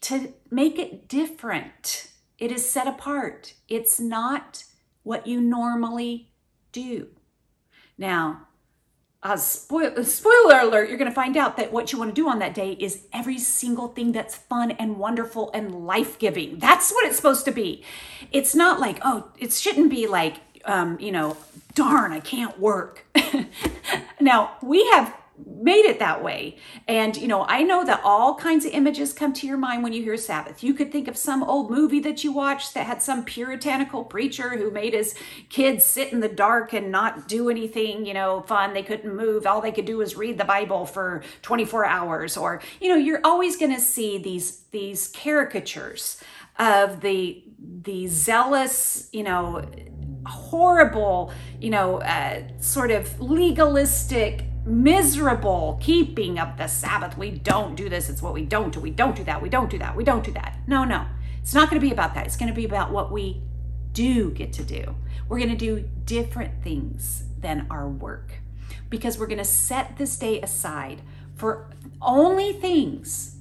to 0.00 0.32
make 0.50 0.78
it 0.78 1.08
different. 1.08 2.10
It 2.38 2.52
is 2.52 2.68
set 2.68 2.86
apart. 2.86 3.54
It's 3.68 3.98
not 3.98 4.64
what 5.02 5.26
you 5.26 5.40
normally 5.40 6.30
do. 6.72 7.08
Now, 7.96 8.48
uh, 9.22 9.36
spoil, 9.36 10.04
spoiler 10.04 10.60
alert, 10.60 10.88
you're 10.88 10.98
going 10.98 11.10
to 11.10 11.14
find 11.14 11.36
out 11.36 11.56
that 11.56 11.72
what 11.72 11.92
you 11.92 11.98
want 11.98 12.14
to 12.14 12.14
do 12.14 12.28
on 12.28 12.38
that 12.38 12.54
day 12.54 12.72
is 12.72 13.06
every 13.12 13.38
single 13.38 13.88
thing 13.88 14.12
that's 14.12 14.36
fun 14.36 14.72
and 14.72 14.98
wonderful 14.98 15.50
and 15.54 15.86
life 15.86 16.18
giving. 16.18 16.58
That's 16.58 16.92
what 16.92 17.06
it's 17.06 17.16
supposed 17.16 17.44
to 17.46 17.50
be. 17.50 17.82
It's 18.30 18.54
not 18.54 18.78
like, 18.78 18.98
oh, 19.02 19.30
it 19.38 19.52
shouldn't 19.52 19.90
be 19.90 20.06
like, 20.06 20.36
um, 20.64 20.98
you 21.00 21.10
know, 21.10 21.36
darn, 21.74 22.12
I 22.12 22.20
can't 22.20 22.58
work. 22.60 23.06
now, 24.20 24.56
we 24.62 24.86
have 24.90 25.16
made 25.44 25.84
it 25.84 25.98
that 25.98 26.22
way. 26.22 26.56
And, 26.88 27.16
you 27.16 27.28
know, 27.28 27.44
I 27.48 27.62
know 27.62 27.84
that 27.84 28.00
all 28.04 28.34
kinds 28.36 28.64
of 28.64 28.72
images 28.72 29.12
come 29.12 29.32
to 29.34 29.46
your 29.46 29.56
mind 29.56 29.82
when 29.82 29.92
you 29.92 30.02
hear 30.02 30.16
Sabbath. 30.16 30.62
You 30.62 30.74
could 30.74 30.90
think 30.90 31.08
of 31.08 31.16
some 31.16 31.42
old 31.42 31.70
movie 31.70 32.00
that 32.00 32.24
you 32.24 32.32
watched 32.32 32.74
that 32.74 32.86
had 32.86 33.02
some 33.02 33.24
puritanical 33.24 34.04
preacher 34.04 34.56
who 34.56 34.70
made 34.70 34.94
his 34.94 35.14
kids 35.48 35.84
sit 35.84 36.12
in 36.12 36.20
the 36.20 36.28
dark 36.28 36.72
and 36.72 36.90
not 36.90 37.28
do 37.28 37.50
anything, 37.50 38.06
you 38.06 38.14
know, 38.14 38.42
fun. 38.42 38.72
They 38.72 38.82
couldn't 38.82 39.14
move. 39.14 39.46
All 39.46 39.60
they 39.60 39.72
could 39.72 39.84
do 39.84 39.98
was 39.98 40.16
read 40.16 40.38
the 40.38 40.44
Bible 40.44 40.86
for 40.86 41.22
24 41.42 41.84
hours. 41.84 42.36
Or, 42.36 42.60
you 42.80 42.88
know, 42.88 42.96
you're 42.96 43.20
always 43.24 43.56
going 43.56 43.74
to 43.74 43.80
see 43.80 44.18
these, 44.18 44.62
these 44.70 45.08
caricatures 45.08 46.22
of 46.58 47.00
the, 47.02 47.44
the 47.82 48.06
zealous, 48.06 49.08
you 49.12 49.22
know, 49.22 49.62
horrible, 50.26 51.32
you 51.60 51.70
know, 51.70 52.00
uh, 52.00 52.42
sort 52.60 52.90
of 52.90 53.20
legalistic 53.20 54.44
miserable 54.66 55.78
keeping 55.80 56.38
of 56.38 56.56
the 56.56 56.66
Sabbath. 56.66 57.16
We 57.16 57.30
don't 57.30 57.76
do 57.76 57.88
this. 57.88 58.08
It's 58.08 58.20
what 58.20 58.34
we 58.34 58.44
don't 58.44 58.72
do. 58.72 58.80
We 58.80 58.90
don't 58.90 59.16
do 59.16 59.24
that. 59.24 59.40
We 59.40 59.48
don't 59.48 59.70
do 59.70 59.78
that. 59.78 59.96
We 59.96 60.04
don't 60.04 60.24
do 60.24 60.32
that. 60.32 60.58
No, 60.66 60.84
no. 60.84 61.06
It's 61.40 61.54
not 61.54 61.70
going 61.70 61.80
to 61.80 61.86
be 61.86 61.92
about 61.92 62.14
that. 62.14 62.26
It's 62.26 62.36
going 62.36 62.48
to 62.48 62.54
be 62.54 62.64
about 62.64 62.90
what 62.90 63.12
we 63.12 63.40
do 63.92 64.30
get 64.30 64.52
to 64.54 64.64
do. 64.64 64.96
We're 65.28 65.38
going 65.38 65.50
to 65.50 65.56
do 65.56 65.88
different 66.04 66.62
things 66.62 67.24
than 67.38 67.66
our 67.70 67.88
work 67.88 68.40
because 68.90 69.18
we're 69.18 69.26
going 69.26 69.38
to 69.38 69.44
set 69.44 69.96
this 69.96 70.16
day 70.16 70.40
aside 70.40 71.02
for 71.34 71.70
only 72.02 72.52
things 72.52 73.36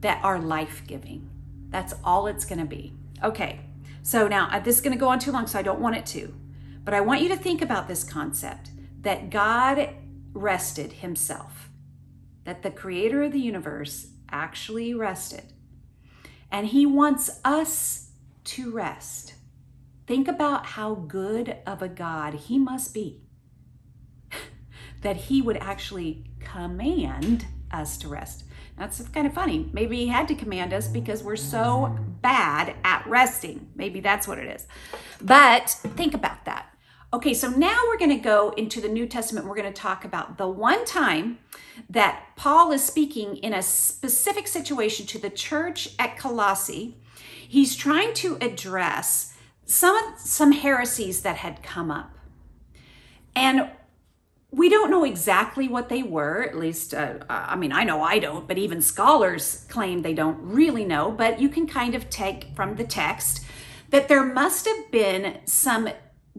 that 0.00 0.22
are 0.24 0.38
life 0.38 0.82
giving. 0.86 1.28
That's 1.70 1.94
all 2.04 2.26
it's 2.26 2.44
going 2.44 2.60
to 2.60 2.64
be. 2.64 2.92
Okay, 3.22 3.60
so 4.02 4.28
now 4.28 4.48
uh, 4.52 4.60
this 4.60 4.76
is 4.76 4.80
going 4.80 4.92
to 4.92 5.00
go 5.00 5.08
on 5.08 5.18
too 5.18 5.32
long, 5.32 5.46
so 5.46 5.58
I 5.58 5.62
don't 5.62 5.80
want 5.80 5.96
it 5.96 6.06
to. 6.06 6.34
But 6.84 6.94
I 6.94 7.00
want 7.00 7.22
you 7.22 7.28
to 7.30 7.36
think 7.36 7.60
about 7.60 7.88
this 7.88 8.04
concept 8.04 8.70
that 9.02 9.30
God 9.30 9.90
rested 10.36 10.92
himself, 10.92 11.70
that 12.44 12.62
the 12.62 12.70
creator 12.70 13.22
of 13.22 13.32
the 13.32 13.40
universe 13.40 14.08
actually 14.30 14.94
rested. 14.94 15.52
And 16.50 16.68
he 16.68 16.86
wants 16.86 17.40
us 17.44 18.10
to 18.44 18.70
rest. 18.70 19.34
Think 20.06 20.28
about 20.28 20.66
how 20.66 20.94
good 20.94 21.56
of 21.66 21.82
a 21.82 21.88
God 21.88 22.34
he 22.34 22.58
must 22.58 22.94
be 22.94 23.22
that 25.02 25.16
he 25.16 25.42
would 25.42 25.56
actually 25.56 26.24
command 26.38 27.46
us 27.72 27.96
to 27.98 28.08
rest. 28.08 28.44
That's 28.78 29.00
kind 29.08 29.26
of 29.26 29.32
funny. 29.32 29.70
Maybe 29.72 29.96
he 29.96 30.08
had 30.08 30.28
to 30.28 30.34
command 30.34 30.72
us 30.72 30.86
because 30.86 31.22
we're 31.22 31.36
so 31.36 31.98
bad 32.20 32.76
at 32.84 33.06
resting. 33.06 33.68
Maybe 33.74 34.00
that's 34.00 34.28
what 34.28 34.38
it 34.38 34.46
is. 34.46 34.66
But 35.20 35.70
think 35.70 36.14
about 36.14 36.44
that. 36.44 36.75
Okay, 37.12 37.34
so 37.34 37.48
now 37.48 37.78
we're 37.86 37.98
going 37.98 38.10
to 38.10 38.16
go 38.16 38.50
into 38.56 38.80
the 38.80 38.88
New 38.88 39.06
Testament. 39.06 39.46
We're 39.46 39.54
going 39.54 39.72
to 39.72 39.80
talk 39.80 40.04
about 40.04 40.38
the 40.38 40.48
one 40.48 40.84
time 40.84 41.38
that 41.88 42.24
Paul 42.34 42.72
is 42.72 42.82
speaking 42.82 43.36
in 43.36 43.54
a 43.54 43.62
specific 43.62 44.48
situation 44.48 45.06
to 45.06 45.18
the 45.18 45.30
church 45.30 45.90
at 46.00 46.18
Colossae. 46.18 46.96
He's 47.48 47.76
trying 47.76 48.12
to 48.14 48.38
address 48.40 49.34
some 49.64 50.14
some 50.18 50.52
heresies 50.52 51.22
that 51.22 51.36
had 51.36 51.62
come 51.62 51.92
up. 51.92 52.10
And 53.36 53.70
we 54.50 54.68
don't 54.68 54.90
know 54.90 55.04
exactly 55.04 55.68
what 55.68 55.88
they 55.88 56.02
were, 56.02 56.42
at 56.42 56.56
least, 56.56 56.94
uh, 56.94 57.18
I 57.28 57.56
mean, 57.56 57.72
I 57.72 57.84
know 57.84 58.02
I 58.02 58.18
don't, 58.18 58.48
but 58.48 58.58
even 58.58 58.80
scholars 58.80 59.66
claim 59.68 60.02
they 60.02 60.14
don't 60.14 60.38
really 60.40 60.84
know. 60.84 61.12
But 61.12 61.40
you 61.40 61.50
can 61.50 61.68
kind 61.68 61.94
of 61.94 62.10
take 62.10 62.54
from 62.56 62.76
the 62.76 62.84
text 62.84 63.44
that 63.90 64.08
there 64.08 64.24
must 64.24 64.66
have 64.66 64.90
been 64.90 65.38
some 65.44 65.88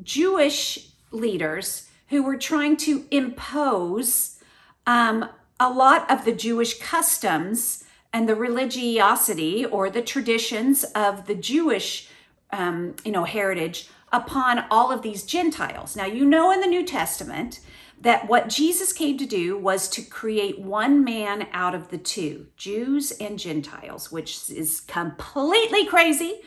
Jewish 0.03 0.89
leaders 1.11 1.89
who 2.07 2.23
were 2.23 2.37
trying 2.37 2.77
to 2.77 3.05
impose 3.11 4.39
um, 4.85 5.29
a 5.59 5.69
lot 5.69 6.09
of 6.09 6.25
the 6.25 6.31
Jewish 6.31 6.79
customs 6.79 7.83
and 8.13 8.27
the 8.27 8.35
religiosity 8.35 9.65
or 9.65 9.89
the 9.89 10.01
traditions 10.01 10.83
of 10.95 11.27
the 11.27 11.35
Jewish, 11.35 12.09
um, 12.51 12.95
you 13.03 13.11
know, 13.11 13.25
heritage 13.25 13.89
upon 14.11 14.65
all 14.71 14.91
of 14.91 15.01
these 15.01 15.23
Gentiles. 15.23 15.95
Now, 15.95 16.05
you 16.05 16.25
know, 16.25 16.51
in 16.51 16.61
the 16.61 16.67
New 16.67 16.85
Testament, 16.85 17.59
that 17.99 18.27
what 18.27 18.47
Jesus 18.47 18.93
came 18.93 19.17
to 19.17 19.25
do 19.25 19.57
was 19.57 19.89
to 19.89 20.01
create 20.01 20.59
one 20.59 21.03
man 21.03 21.47
out 21.51 21.73
of 21.73 21.89
the 21.89 21.97
two, 21.97 22.47
Jews 22.55 23.11
and 23.11 23.39
Gentiles, 23.39 24.11
which 24.11 24.49
is 24.49 24.81
completely 24.81 25.85
crazy 25.85 26.41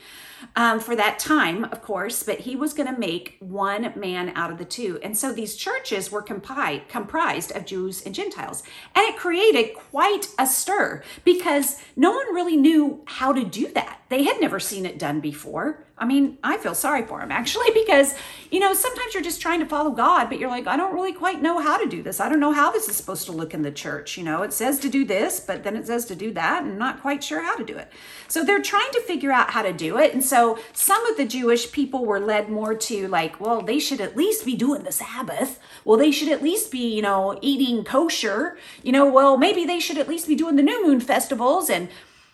um, 0.55 0.79
for 0.79 0.95
that 0.95 1.19
time, 1.19 1.65
of 1.65 1.81
course, 1.81 2.23
but 2.23 2.39
he 2.39 2.55
was 2.55 2.73
going 2.73 2.93
to 2.93 2.99
make 2.99 3.37
one 3.39 3.93
man 3.95 4.29
out 4.35 4.51
of 4.51 4.57
the 4.57 4.65
two. 4.65 4.99
And 5.03 5.17
so 5.17 5.31
these 5.31 5.55
churches 5.55 6.11
were 6.11 6.23
compi- 6.23 6.87
comprised 6.87 7.51
of 7.51 7.65
Jews 7.65 8.01
and 8.03 8.15
Gentiles. 8.15 8.63
And 8.95 9.07
it 9.07 9.17
created 9.17 9.75
quite 9.75 10.27
a 10.37 10.45
stir 10.45 11.03
because 11.23 11.81
no 11.95 12.11
one 12.11 12.33
really 12.33 12.57
knew 12.57 13.03
how 13.05 13.33
to 13.33 13.43
do 13.43 13.67
that. 13.73 14.01
They 14.09 14.23
had 14.23 14.41
never 14.41 14.59
seen 14.59 14.85
it 14.85 14.99
done 14.99 15.19
before. 15.19 15.85
I 16.01 16.05
mean, 16.05 16.39
I 16.43 16.57
feel 16.57 16.73
sorry 16.73 17.05
for 17.05 17.21
him 17.21 17.31
actually 17.31 17.69
because, 17.73 18.15
you 18.49 18.59
know, 18.59 18.73
sometimes 18.73 19.13
you're 19.13 19.21
just 19.21 19.39
trying 19.39 19.59
to 19.59 19.67
follow 19.67 19.91
God, 19.91 20.29
but 20.29 20.39
you're 20.39 20.49
like, 20.49 20.65
I 20.65 20.75
don't 20.75 20.95
really 20.95 21.13
quite 21.13 21.43
know 21.43 21.59
how 21.59 21.77
to 21.77 21.87
do 21.87 22.01
this. 22.01 22.19
I 22.19 22.27
don't 22.27 22.39
know 22.39 22.51
how 22.51 22.71
this 22.71 22.89
is 22.89 22.95
supposed 22.95 23.27
to 23.27 23.31
look 23.31 23.53
in 23.53 23.61
the 23.61 23.71
church. 23.71 24.17
You 24.17 24.23
know, 24.23 24.41
it 24.41 24.51
says 24.51 24.79
to 24.79 24.89
do 24.89 25.05
this, 25.05 25.39
but 25.39 25.63
then 25.63 25.75
it 25.77 25.85
says 25.85 26.05
to 26.05 26.15
do 26.15 26.33
that, 26.33 26.63
and 26.63 26.73
I'm 26.73 26.79
not 26.79 27.01
quite 27.01 27.23
sure 27.23 27.43
how 27.43 27.55
to 27.55 27.63
do 27.63 27.77
it. 27.77 27.91
So 28.27 28.43
they're 28.43 28.61
trying 28.61 28.91
to 28.93 29.01
figure 29.01 29.31
out 29.31 29.51
how 29.51 29.61
to 29.61 29.71
do 29.71 29.99
it. 29.99 30.13
And 30.13 30.23
so 30.23 30.57
some 30.73 31.05
of 31.05 31.17
the 31.17 31.25
Jewish 31.25 31.71
people 31.71 32.03
were 32.03 32.19
led 32.19 32.49
more 32.49 32.73
to 32.73 33.07
like, 33.07 33.39
well, 33.39 33.61
they 33.61 33.77
should 33.77 34.01
at 34.01 34.17
least 34.17 34.43
be 34.43 34.55
doing 34.55 34.83
the 34.83 34.91
Sabbath. 34.91 35.59
Well, 35.85 35.97
they 35.97 36.11
should 36.11 36.29
at 36.29 36.41
least 36.41 36.71
be, 36.71 36.95
you 36.95 37.03
know, 37.03 37.37
eating 37.41 37.83
kosher. 37.83 38.57
You 38.81 38.91
know, 38.91 39.05
well, 39.05 39.37
maybe 39.37 39.65
they 39.65 39.79
should 39.79 39.99
at 39.99 40.09
least 40.09 40.27
be 40.27 40.35
doing 40.35 40.55
the 40.55 40.63
new 40.63 40.83
moon 40.83 40.99
festivals. 40.99 41.69
And, 41.69 41.89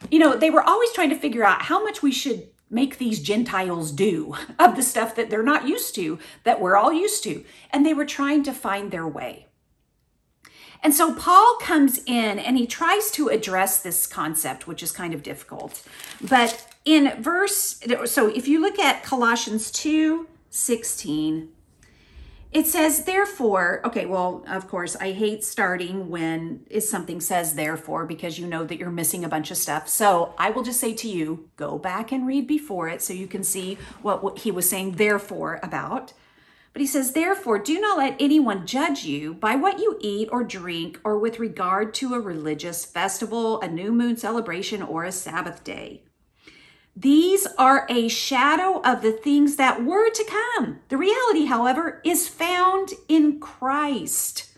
you 0.09 0.19
know, 0.19 0.37
they 0.37 0.49
were 0.49 0.63
always 0.63 0.93
trying 0.93 1.09
to 1.09 1.19
figure 1.19 1.43
out 1.43 1.63
how 1.63 1.83
much 1.83 2.01
we 2.01 2.13
should 2.13 2.47
make 2.69 2.97
these 2.97 3.21
Gentiles 3.21 3.91
do 3.91 4.35
of 4.59 4.75
the 4.75 4.83
stuff 4.83 5.15
that 5.15 5.29
they're 5.29 5.43
not 5.43 5.67
used 5.67 5.95
to, 5.95 6.19
that 6.43 6.61
we're 6.61 6.75
all 6.75 6.93
used 6.93 7.23
to. 7.23 7.43
And 7.71 7.85
they 7.85 7.93
were 7.93 8.05
trying 8.05 8.43
to 8.43 8.53
find 8.53 8.91
their 8.91 9.07
way. 9.07 9.47
And 10.83 10.93
so 10.93 11.13
Paul 11.15 11.57
comes 11.59 11.99
in 12.05 12.39
and 12.39 12.57
he 12.57 12.67
tries 12.67 13.09
to 13.11 13.29
address 13.29 13.81
this 13.81 14.05
concept, 14.05 14.67
which 14.67 14.83
is 14.83 14.91
kind 14.91 15.13
of 15.13 15.23
difficult. 15.23 15.83
But 16.21 16.67
in 16.85 17.21
verse, 17.21 17.81
so 18.05 18.27
if 18.27 18.47
you 18.47 18.61
look 18.61 18.79
at 18.79 19.03
Colossians 19.03 19.71
2 19.71 20.27
16, 20.49 21.49
it 22.57 22.65
says, 22.65 23.03
therefore, 23.03 23.81
okay, 23.85 24.07
well, 24.07 24.43
of 24.47 24.67
course, 24.67 24.95
I 24.95 25.11
hate 25.11 25.43
starting 25.43 26.09
when 26.09 26.65
is 26.71 26.89
something 26.89 27.21
says 27.21 27.53
therefore 27.53 28.07
because 28.07 28.39
you 28.39 28.47
know 28.47 28.65
that 28.65 28.79
you're 28.79 28.89
missing 28.89 29.23
a 29.23 29.29
bunch 29.29 29.51
of 29.51 29.57
stuff. 29.57 29.87
So 29.87 30.33
I 30.39 30.49
will 30.49 30.63
just 30.63 30.79
say 30.79 30.95
to 30.95 31.07
you, 31.07 31.51
go 31.55 31.77
back 31.77 32.11
and 32.11 32.25
read 32.25 32.47
before 32.47 32.89
it 32.89 33.03
so 33.03 33.13
you 33.13 33.27
can 33.27 33.43
see 33.43 33.77
what, 34.01 34.23
what 34.23 34.39
he 34.39 34.49
was 34.49 34.67
saying 34.67 34.93
therefore 34.93 35.59
about. 35.61 36.13
But 36.73 36.79
he 36.79 36.87
says, 36.87 37.11
therefore, 37.11 37.59
do 37.59 37.79
not 37.79 37.99
let 37.99 38.19
anyone 38.19 38.65
judge 38.65 39.05
you 39.05 39.35
by 39.35 39.55
what 39.55 39.77
you 39.77 39.99
eat 40.01 40.27
or 40.31 40.43
drink 40.43 40.99
or 41.03 41.19
with 41.19 41.37
regard 41.37 41.93
to 41.95 42.15
a 42.15 42.19
religious 42.19 42.85
festival, 42.85 43.61
a 43.61 43.67
new 43.67 43.91
moon 43.91 44.17
celebration, 44.17 44.81
or 44.81 45.03
a 45.03 45.11
Sabbath 45.11 45.63
day 45.63 46.01
these 46.99 47.45
are 47.59 47.85
a 47.89 48.07
shadow 48.07 48.81
of 48.81 49.03
the 49.03 49.11
things 49.11 49.57
that 49.57 49.85
were 49.85 50.09
to 50.09 50.25
come. 50.25 50.79
The 50.89 50.97
reality, 50.97 51.45
however, 51.45 52.01
is 52.03 52.27
found 52.27 52.93
in 53.07 53.39
Christ. 53.39 54.51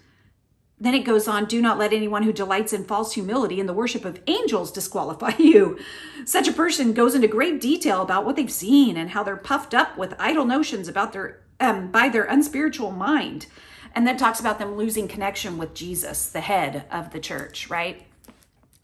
Then 0.79 0.93
it 0.93 1.03
goes 1.03 1.27
on, 1.27 1.43
do 1.43 1.61
not 1.61 1.77
let 1.77 1.91
anyone 1.91 2.23
who 2.23 2.31
delights 2.31 2.71
in 2.71 2.85
false 2.85 3.11
humility 3.13 3.59
and 3.59 3.67
the 3.67 3.73
worship 3.73 4.05
of 4.05 4.21
angels 4.27 4.71
disqualify 4.71 5.33
you. 5.37 5.77
Such 6.23 6.47
a 6.47 6.53
person 6.53 6.93
goes 6.93 7.13
into 7.13 7.27
great 7.27 7.59
detail 7.59 8.01
about 8.01 8.25
what 8.25 8.37
they've 8.37 8.49
seen 8.49 8.95
and 8.95 9.09
how 9.09 9.21
they're 9.21 9.35
puffed 9.35 9.73
up 9.73 9.97
with 9.97 10.15
idle 10.17 10.45
notions 10.45 10.87
about 10.87 11.11
their 11.11 11.41
um, 11.59 11.91
by 11.91 12.07
their 12.07 12.23
unspiritual 12.23 12.91
mind. 12.91 13.47
And 13.93 14.07
then 14.07 14.15
talks 14.15 14.39
about 14.39 14.59
them 14.59 14.77
losing 14.77 15.09
connection 15.09 15.57
with 15.57 15.73
Jesus, 15.73 16.29
the 16.29 16.39
head 16.39 16.85
of 16.89 17.11
the 17.11 17.19
church, 17.19 17.69
right? 17.69 18.05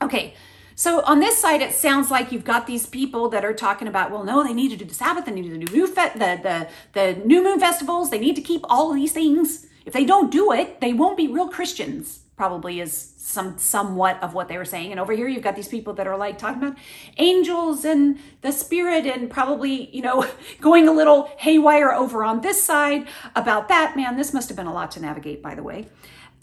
Okay, 0.02 0.34
so 0.76 1.02
on 1.04 1.20
this 1.20 1.38
side, 1.38 1.62
it 1.62 1.74
sounds 1.74 2.12
like 2.12 2.34
you've 2.34 2.44
got 2.44 2.68
these 2.68 2.86
people 2.86 3.30
that 3.30 3.46
are 3.46 3.54
talking 3.54 3.88
about, 3.88 4.12
well, 4.12 4.26
no, 4.26 4.44
they 4.44 4.54
need 4.54 4.70
to 4.70 4.78
do 4.78 4.84
the 4.84 4.94
Sabbath, 4.94 5.26
they 5.26 5.32
need 5.32 5.44
to 5.44 5.58
do 5.58 5.66
the 5.66 5.72
new, 5.72 5.88
fe- 5.88 6.12
the, 6.14 6.40
the, 6.44 6.68
the 6.94 7.26
new 7.26 7.42
moon 7.42 7.60
festivals, 7.60 8.10
they 8.10 8.20
need 8.20 8.36
to 8.36 8.42
keep 8.42 8.62
all 8.66 8.90
of 8.90 8.96
these 8.96 9.14
things. 9.14 9.68
If 9.86 9.94
they 9.94 10.04
don't 10.04 10.32
do 10.32 10.52
it, 10.52 10.82
they 10.82 10.92
won't 10.94 11.16
be 11.16 11.28
real 11.28 11.48
Christians. 11.48 12.20
Probably 12.36 12.82
is 12.82 13.14
some 13.18 13.58
somewhat 13.58 14.22
of 14.22 14.34
what 14.34 14.50
they 14.50 14.58
were 14.58 14.66
saying. 14.66 14.92
And 14.92 15.00
over 15.00 15.14
here, 15.14 15.30
you've 15.30 15.44
got 15.44 15.56
these 15.56 15.70
people 15.70 15.94
that 15.94 16.06
are 16.06 16.18
like 16.18 16.38
talking 16.38 16.62
about 16.62 16.78
angels 17.18 17.86
and 17.86 18.20
the 18.42 18.52
spirit, 18.52 19.06
and 19.06 19.30
probably 19.30 19.90
you 19.96 20.02
know 20.02 20.28
going 20.60 20.90
a 20.90 20.92
little 20.92 21.32
haywire 21.38 21.94
over 21.94 22.26
on 22.26 22.42
this 22.42 22.62
side 22.62 23.08
about 23.38 23.70
that. 23.70 23.96
Man, 23.96 24.18
this 24.18 24.34
must 24.34 24.50
have 24.50 24.58
been 24.58 24.68
a 24.68 24.74
lot 24.74 24.92
to 24.92 25.00
navigate, 25.00 25.42
by 25.42 25.56
the 25.56 25.64
way. 25.64 25.88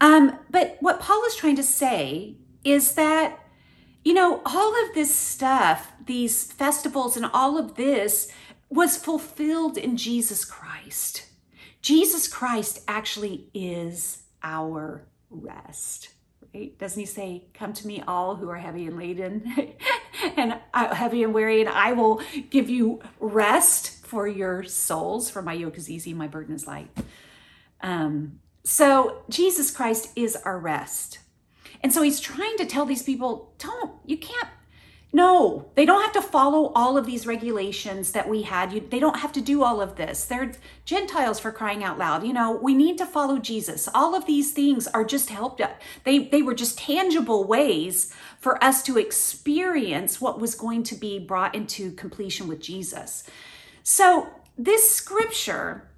Um, 0.01 0.39
but 0.51 0.79
what 0.81 0.99
Paul 0.99 1.23
is 1.27 1.37
trying 1.37 1.57
to 1.57 1.63
say 1.63 2.37
is 2.65 2.95
that 2.95 3.42
you 4.05 4.15
know, 4.15 4.43
all 4.45 4.85
of 4.85 4.95
this 4.95 5.15
stuff, 5.15 5.93
these 6.07 6.51
festivals 6.51 7.17
and 7.17 7.27
all 7.27 7.59
of 7.59 7.77
this 7.77 8.31
was 8.69 8.97
fulfilled 8.97 9.77
in 9.77 9.97
Jesus 9.97 10.45
Christ. 10.45 11.27
Jesus 11.83 12.29
Christ 12.29 12.83
actually 12.89 13.49
is 13.53 14.23
our 14.43 15.07
rest. 15.31 16.11
Right? 16.55 16.77
Doesn't 16.79 17.01
he 17.01 17.07
say, 17.07 17.45
Come 17.55 17.73
to 17.75 17.87
me, 17.87 18.03
all 18.07 18.37
who 18.37 18.49
are 18.49 18.57
heavy 18.57 18.87
and 18.87 18.97
laden, 18.97 19.75
and 20.37 20.59
uh, 20.75 20.95
heavy 20.95 21.23
and 21.23 21.33
weary, 21.33 21.61
and 21.61 21.69
I 21.69 21.93
will 21.93 22.21
give 22.51 22.69
you 22.69 23.01
rest 23.21 24.05
for 24.05 24.27
your 24.29 24.63
souls? 24.63 25.31
For 25.31 25.43
my 25.43 25.55
yoke 25.55 25.79
is 25.79 25.91
easy, 25.91 26.13
my 26.13 26.29
burden 26.29 26.55
is 26.55 26.67
light. 26.67 26.91
Um, 27.81 28.41
so, 28.65 29.23
Jesus 29.29 29.71
Christ 29.71 30.11
is 30.15 30.37
our 30.37 30.59
rest. 30.59 31.19
And 31.83 31.93
so 31.93 32.03
he's 32.03 32.21
trying 32.21 32.57
to 32.59 32.67
tell 32.67 32.87
these 32.87 33.03
people, 33.03 33.53
don't, 33.59 33.93
you 34.07 34.17
can't, 34.17 34.49
no, 35.15 35.71
they 35.75 35.85
don't 35.85 36.01
have 36.01 36.13
to 36.13 36.23
follow 36.23 36.73
all 36.75 36.97
of 36.97 37.05
these 37.05 37.27
regulations 37.27 38.13
that 38.13 38.29
we 38.29 38.43
had. 38.43 38.73
You, 38.73 38.81
they 38.81 38.99
don't 38.99 39.19
have 39.19 39.33
to 39.33 39.43
do 39.43 39.63
all 39.63 39.83
of 39.83 39.97
this. 39.97 40.25
They're 40.25 40.53
Gentiles 40.87 41.39
for 41.39 41.53
crying 41.53 41.85
out 41.85 41.99
loud. 41.99 42.27
You 42.27 42.33
know, 42.33 42.53
we 42.53 42.75
need 42.75 42.97
to 42.97 43.05
follow 43.05 43.39
Jesus. 43.39 43.89
All 43.95 44.15
of 44.15 44.25
these 44.25 44.53
things 44.53 44.87
are 44.87 45.05
just 45.05 45.29
helped. 45.29 45.61
They, 46.05 46.21
they 46.29 46.41
were 46.41 46.55
just 46.55 46.79
tangible 46.79 47.45
ways 47.45 48.15
for 48.39 48.63
us 48.65 48.83
to 48.85 48.97
experience 48.97 50.19
what 50.19 50.41
was 50.41 50.55
going 50.55 50.83
to 50.85 50.95
be 50.95 51.19
brought 51.19 51.55
into 51.55 51.93
completion 51.93 52.49
with 52.49 52.61
Jesus. 52.61 53.25
So 53.83 54.29
this 54.57 54.91
scripture 54.91 55.91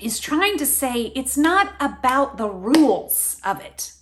is 0.00 0.20
trying 0.20 0.56
to 0.58 0.66
say 0.66 1.10
it's 1.16 1.36
not 1.36 1.74
about 1.80 2.36
the 2.36 2.48
rules 2.48 3.40
of 3.44 3.60
it. 3.60 3.92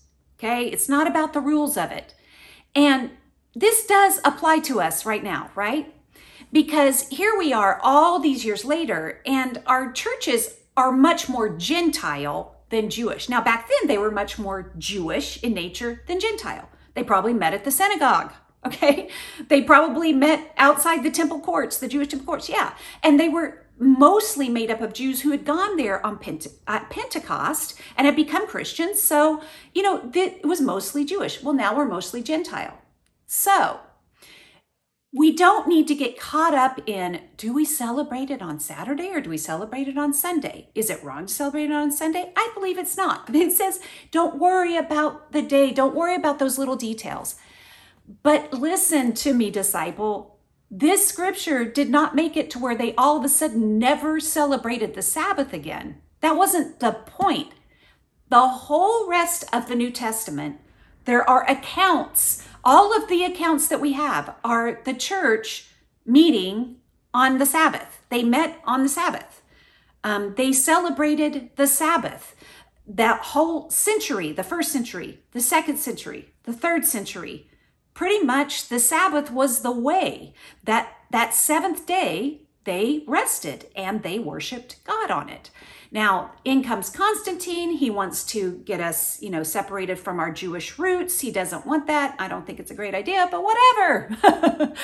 Okay. 0.45 0.67
It's 0.67 0.91
not 0.91 1.07
about 1.07 1.33
the 1.33 1.41
rules 1.41 1.79
of 1.79 1.91
it. 1.91 2.15
And 2.75 3.13
this 3.55 3.87
does 3.87 4.21
apply 4.25 4.59
to 4.61 4.79
us 4.79 5.07
right 5.07 5.25
now, 5.25 5.51
right? 5.55 5.95
Because 6.53 7.09
here 7.09 7.35
we 7.39 7.53
are 7.55 7.81
all 7.83 8.19
these 8.19 8.45
years 8.45 8.63
later, 8.63 9.23
and 9.25 9.63
our 9.67 9.91
churches 9.91 10.57
are 10.77 10.93
much 10.93 11.31
more 11.31 11.49
Gentile 11.49 12.57
than 12.69 12.91
Jewish. 12.91 13.31
Now, 13.31 13.41
back 13.41 13.69
then, 13.69 13.89
they 13.89 13.97
were 13.97 14.11
much 14.11 14.39
more 14.39 14.71
Jewish 14.77 15.43
in 15.43 15.55
nature 15.55 16.03
than 16.07 16.21
Gentile. 16.21 16.69
They 16.93 17.05
probably 17.05 17.33
met 17.33 17.55
at 17.55 17.65
the 17.65 17.71
synagogue, 17.71 18.33
okay? 18.67 19.09
They 19.49 19.63
probably 19.63 20.13
met 20.13 20.53
outside 20.59 21.03
the 21.03 21.11
temple 21.11 21.41
courts, 21.41 21.79
the 21.79 21.89
Jewish 21.89 22.09
temple 22.09 22.27
courts, 22.27 22.51
yeah. 22.51 22.75
And 23.03 23.19
they 23.19 23.31
were 23.31 23.64
mostly 23.79 24.49
made 24.49 24.71
up 24.71 24.81
of 24.81 24.93
Jews 24.93 25.23
who 25.23 25.31
had 25.31 25.45
gone 25.45 25.77
there 25.77 26.05
on 26.05 26.19
Pente- 26.19 26.53
Pentecost 26.91 27.75
and 27.97 28.07
had 28.07 28.17
become 28.17 28.47
Christians. 28.47 29.03
So, 29.03 29.43
you 29.75 29.83
know, 29.83 30.11
it 30.15 30.45
was 30.45 30.61
mostly 30.61 31.05
Jewish. 31.05 31.43
Well, 31.43 31.55
now 31.55 31.77
we're 31.77 31.85
mostly 31.85 32.23
Gentile. 32.23 32.79
So, 33.27 33.81
we 35.17 35.33
don't 35.33 35.69
need 35.69 35.87
to 35.87 35.95
get 35.95 36.19
caught 36.19 36.55
up 36.55 36.81
in 36.87 37.21
do 37.37 37.53
we 37.53 37.65
celebrate 37.65 38.31
it 38.31 38.43
on 38.43 38.59
Saturday 38.59 39.11
or 39.11 39.21
do 39.21 39.31
we 39.31 39.39
celebrate 39.39 39.87
it 39.87 39.97
on 39.97 40.13
Sunday? 40.13 40.71
Is 40.75 40.91
it 40.91 41.03
wrong 41.05 41.27
to 41.27 41.33
celebrate 41.33 41.67
it 41.67 41.73
on 41.73 41.93
Sunday? 41.93 42.33
I 42.37 42.51
believe 42.55 42.79
it's 42.79 42.97
not. 42.97 43.31
It 43.35 43.53
says 43.53 43.79
don't 44.11 44.39
worry 44.39 44.77
about 44.77 45.31
the 45.31 45.43
day, 45.43 45.71
don't 45.71 45.95
worry 45.95 46.17
about 46.17 46.41
those 46.41 46.59
little 46.59 46.75
details. 46.75 47.37
But 48.23 48.53
listen 48.53 49.15
to 49.15 49.35
me, 49.35 49.51
disciple. 49.51 50.34
This 50.77 51.07
scripture 51.07 51.65
did 51.65 51.89
not 51.89 52.17
make 52.17 52.37
it 52.37 52.51
to 52.51 52.59
where 52.59 52.75
they 52.75 52.97
all 52.97 53.17
of 53.17 53.25
a 53.25 53.29
sudden 53.29 53.79
never 53.79 54.19
celebrated 54.19 54.95
the 54.95 55.03
Sabbath 55.03 55.53
again. 55.53 56.01
That 56.21 56.35
wasn't 56.37 56.81
the 56.81 56.91
point. 56.91 57.53
the 58.29 58.49
whole 58.49 59.09
rest 59.09 59.45
of 59.53 59.69
the 59.69 59.77
New 59.77 59.93
Testament, 59.93 60.59
there 61.05 61.29
are 61.31 61.49
accounts. 61.49 62.45
All 62.65 62.93
of 62.97 63.09
the 63.09 63.23
accounts 63.23 63.69
that 63.69 63.81
we 63.81 63.93
have 63.93 64.35
are 64.43 64.81
the 64.85 64.95
church 64.95 65.69
meeting 66.05 66.79
on 67.13 67.39
the 67.39 67.47
Sabbath. 67.47 68.03
They 68.09 68.25
met 68.25 68.61
on 68.65 68.83
the 68.83 68.89
Sabbath. 68.89 69.43
Um, 70.03 70.35
they 70.35 70.53
celebrated 70.53 71.51
the 71.55 71.69
Sabbath. 71.69 72.35
That 72.85 73.21
whole 73.21 73.71
century, 73.71 74.33
the 74.33 74.43
first 74.43 74.73
century, 74.73 75.21
the 75.31 75.41
second 75.41 75.79
century, 75.79 76.33
the 76.43 76.53
third 76.53 76.85
century, 76.85 77.49
pretty 77.95 78.25
much 78.25 78.69
the 78.69 78.79
Sabbath 78.79 79.31
was 79.31 79.63
the 79.63 79.73
way 79.73 80.35
that 80.65 80.93
that 81.11 81.33
seventh 81.33 81.87
day 81.87 82.41
they 82.65 83.05
rested 83.07 83.67
and 83.77 84.03
they 84.03 84.19
worshiped 84.19 84.83
God 84.85 85.11
on 85.11 85.29
it. 85.29 85.51
Now, 85.93 86.33
in 86.45 86.65
comes 86.65 86.91
Constantine. 86.91 87.77
He 87.77 87.89
wants 87.89 88.25
to 88.25 88.59
get 88.65 88.81
us, 88.81 89.23
you 89.23 89.31
know, 89.31 89.45
separated 89.45 89.97
from 89.97 90.19
our 90.19 90.33
Jewish 90.33 90.77
roots. 90.77 91.21
He 91.21 91.31
doesn't 91.31 91.67
want 91.67 91.87
that. 91.87 92.17
I 92.19 92.27
don't 92.27 92.45
think 92.45 92.59
it's 92.59 92.73
a 92.73 92.75
great 92.75 92.97
idea, 92.97 93.29
but 93.31 93.45
whatever. 93.45 94.09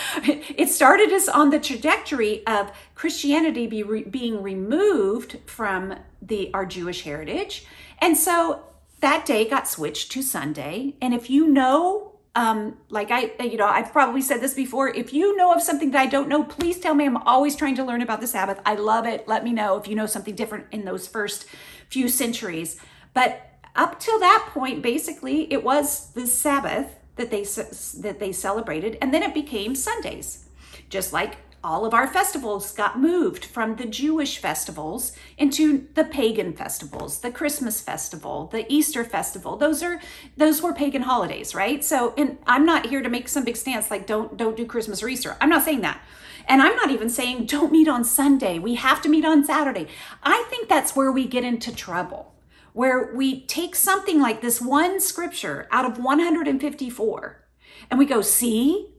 it 0.57 0.69
started 0.69 1.11
us 1.11 1.27
on 1.27 1.51
the 1.51 1.59
trajectory 1.59 2.47
of 2.47 2.71
Christianity 2.95 3.67
be 3.67 3.83
re- 3.83 4.05
being 4.05 4.41
removed 4.41 5.39
from 5.47 5.97
the 6.23 6.53
our 6.55 6.65
Jewish 6.65 7.03
heritage. 7.03 7.67
And 7.99 8.17
so 8.17 8.63
that 9.01 9.27
day 9.27 9.49
got 9.49 9.67
switched 9.67 10.13
to 10.13 10.23
Sunday. 10.23 10.95
And 11.03 11.13
if 11.13 11.29
you 11.29 11.49
know 11.49 12.10
um, 12.35 12.77
like 12.89 13.11
I, 13.11 13.33
you 13.43 13.57
know, 13.57 13.67
I've 13.67 13.93
probably 13.93 14.23
said 14.23 14.41
this 14.41 14.55
before. 14.55 14.89
If 14.89 15.13
you 15.13 15.37
know 15.37 15.53
of 15.53 15.63
something 15.63 15.91
that 15.91 16.01
I 16.01 16.07
don't 16.07 16.29
know, 16.29 16.45
please 16.45 16.79
tell 16.79 16.95
me. 16.95 17.05
I'm 17.05 17.17
always 17.17 17.57
trying 17.57 17.75
to 17.77 17.85
learn 17.85 18.03
about 18.03 18.21
the 18.21 18.27
Sabbath. 18.27 18.61
I 18.65 18.75
love 18.77 19.07
it. 19.07 19.27
Let 19.27 19.43
me 19.43 19.53
know 19.53 19.77
if 19.77 19.89
you 19.89 19.97
know 19.97 20.07
something 20.07 20.35
different 20.35 20.67
in 20.71 20.85
those 20.85 21.09
first 21.09 21.47
few 21.89 22.09
centuries. 22.09 22.81
But 23.15 23.51
up 23.75 23.99
till 23.99 24.21
that 24.21 24.49
point, 24.53 24.83
basically, 24.83 25.53
it 25.53 25.65
was 25.65 26.13
the 26.13 26.27
Sabbath 26.27 26.97
that 27.17 27.31
they 27.31 27.43
that 27.43 28.19
they 28.21 28.33
celebrated, 28.33 28.97
and 29.03 29.13
then 29.13 29.23
it 29.23 29.35
became 29.35 29.75
Sundays, 29.75 30.47
just 30.89 31.13
like 31.13 31.37
all 31.63 31.85
of 31.85 31.93
our 31.93 32.07
festivals 32.07 32.73
got 32.73 32.99
moved 32.99 33.45
from 33.45 33.77
the 33.77 33.85
Jewish 33.85 34.39
festivals 34.39 35.13
into 35.37 35.89
the 35.95 36.05
pagan 36.05 36.55
festivals, 36.55 37.21
the 37.21 37.31
Christmas 37.31 37.81
festival, 37.83 38.47
the 38.47 38.65
Easter 38.73 39.05
festival. 39.05 39.57
Those 39.57 39.83
are 39.83 40.01
those 40.37 40.63
were 40.63 40.73
pagan 40.73 41.03
holidays, 41.03 41.55
right? 41.55 41.85
So, 41.85 42.15
and 42.17 42.39
I'm 42.47 42.65
not 42.65 42.87
here 42.87 43.03
to 43.03 43.11
make 43.11 43.29
some 43.29 43.45
big 43.45 43.57
stance 43.57 43.91
like 43.91 44.07
don't 44.07 44.37
don't 44.37 44.57
do 44.57 44.65
Christmas 44.65 45.03
or 45.03 45.09
Easter. 45.09 45.37
I'm 45.41 45.51
not 45.51 45.65
saying 45.65 45.83
that. 45.83 46.01
And 46.49 46.63
I'm 46.63 46.75
not 46.77 46.91
even 46.91 47.11
saying 47.11 47.47
don't 47.47 47.73
meet 47.73 47.89
on 47.89 48.05
Sunday. 48.05 48.59
We 48.59 48.77
have 48.77 49.03
to 49.03 49.11
meet 49.11 49.27
on 49.27 49.45
Saturday. 49.45 49.87
I 50.23 50.47
think 50.49 50.69
that's 50.69 50.97
where 50.97 51.13
we 51.13 51.27
get 51.27 51.45
into 51.45 51.75
trouble. 51.75 52.35
Where 52.73 53.13
we 53.15 53.45
take 53.47 53.77
something 53.77 54.21
like 54.21 54.41
this 54.41 54.61
one 54.61 55.01
scripture 55.01 55.69
out 55.71 55.85
of 55.85 55.99
154 55.99 57.45
and 57.91 57.99
we 57.99 58.07
go, 58.07 58.23
"See? 58.23 58.95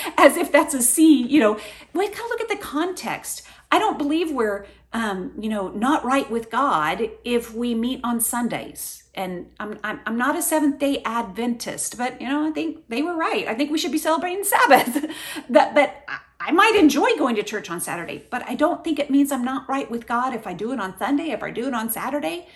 as 0.16 0.36
if 0.36 0.52
that's 0.52 0.74
a 0.74 0.82
C, 0.82 1.22
you 1.22 1.40
know, 1.40 1.58
we 1.92 2.08
gotta 2.08 2.28
look 2.28 2.40
at 2.40 2.48
the 2.48 2.56
context. 2.56 3.42
I 3.70 3.78
don't 3.78 3.98
believe 3.98 4.30
we're, 4.30 4.66
um, 4.92 5.32
you 5.38 5.48
know, 5.48 5.68
not 5.68 6.04
right 6.04 6.30
with 6.30 6.50
God 6.50 7.10
if 7.24 7.54
we 7.54 7.74
meet 7.74 8.00
on 8.04 8.20
Sundays. 8.20 9.04
And 9.14 9.46
I'm, 9.58 9.78
I'm, 9.82 10.00
I'm 10.06 10.18
not 10.18 10.36
a 10.36 10.42
Seventh 10.42 10.78
Day 10.78 11.02
Adventist, 11.04 11.96
but 11.98 12.20
you 12.20 12.28
know, 12.28 12.46
I 12.46 12.50
think 12.50 12.88
they 12.88 13.02
were 13.02 13.16
right. 13.16 13.48
I 13.48 13.54
think 13.54 13.70
we 13.70 13.78
should 13.78 13.92
be 13.92 13.98
celebrating 13.98 14.44
Sabbath. 14.44 15.10
that, 15.48 15.74
but 15.74 16.04
I 16.38 16.52
might 16.52 16.76
enjoy 16.76 17.08
going 17.16 17.36
to 17.36 17.42
church 17.42 17.70
on 17.70 17.80
Saturday, 17.80 18.24
but 18.30 18.46
I 18.48 18.54
don't 18.54 18.84
think 18.84 18.98
it 18.98 19.10
means 19.10 19.32
I'm 19.32 19.44
not 19.44 19.68
right 19.68 19.90
with 19.90 20.06
God 20.06 20.34
if 20.34 20.46
I 20.46 20.52
do 20.52 20.72
it 20.72 20.80
on 20.80 20.96
Sunday, 20.98 21.30
if 21.30 21.42
I 21.42 21.50
do 21.50 21.66
it 21.66 21.74
on 21.74 21.90
Saturday. 21.90 22.46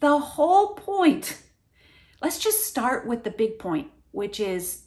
The 0.00 0.18
whole 0.18 0.74
point. 0.74 1.40
Let's 2.20 2.38
just 2.38 2.66
start 2.66 3.06
with 3.06 3.24
the 3.24 3.30
big 3.30 3.58
point, 3.58 3.88
which 4.10 4.40
is 4.40 4.82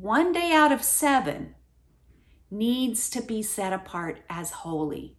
one 0.00 0.32
day 0.32 0.52
out 0.52 0.70
of 0.70 0.82
seven 0.82 1.56
needs 2.52 3.10
to 3.10 3.20
be 3.20 3.42
set 3.42 3.72
apart 3.72 4.20
as 4.30 4.50
holy. 4.50 5.16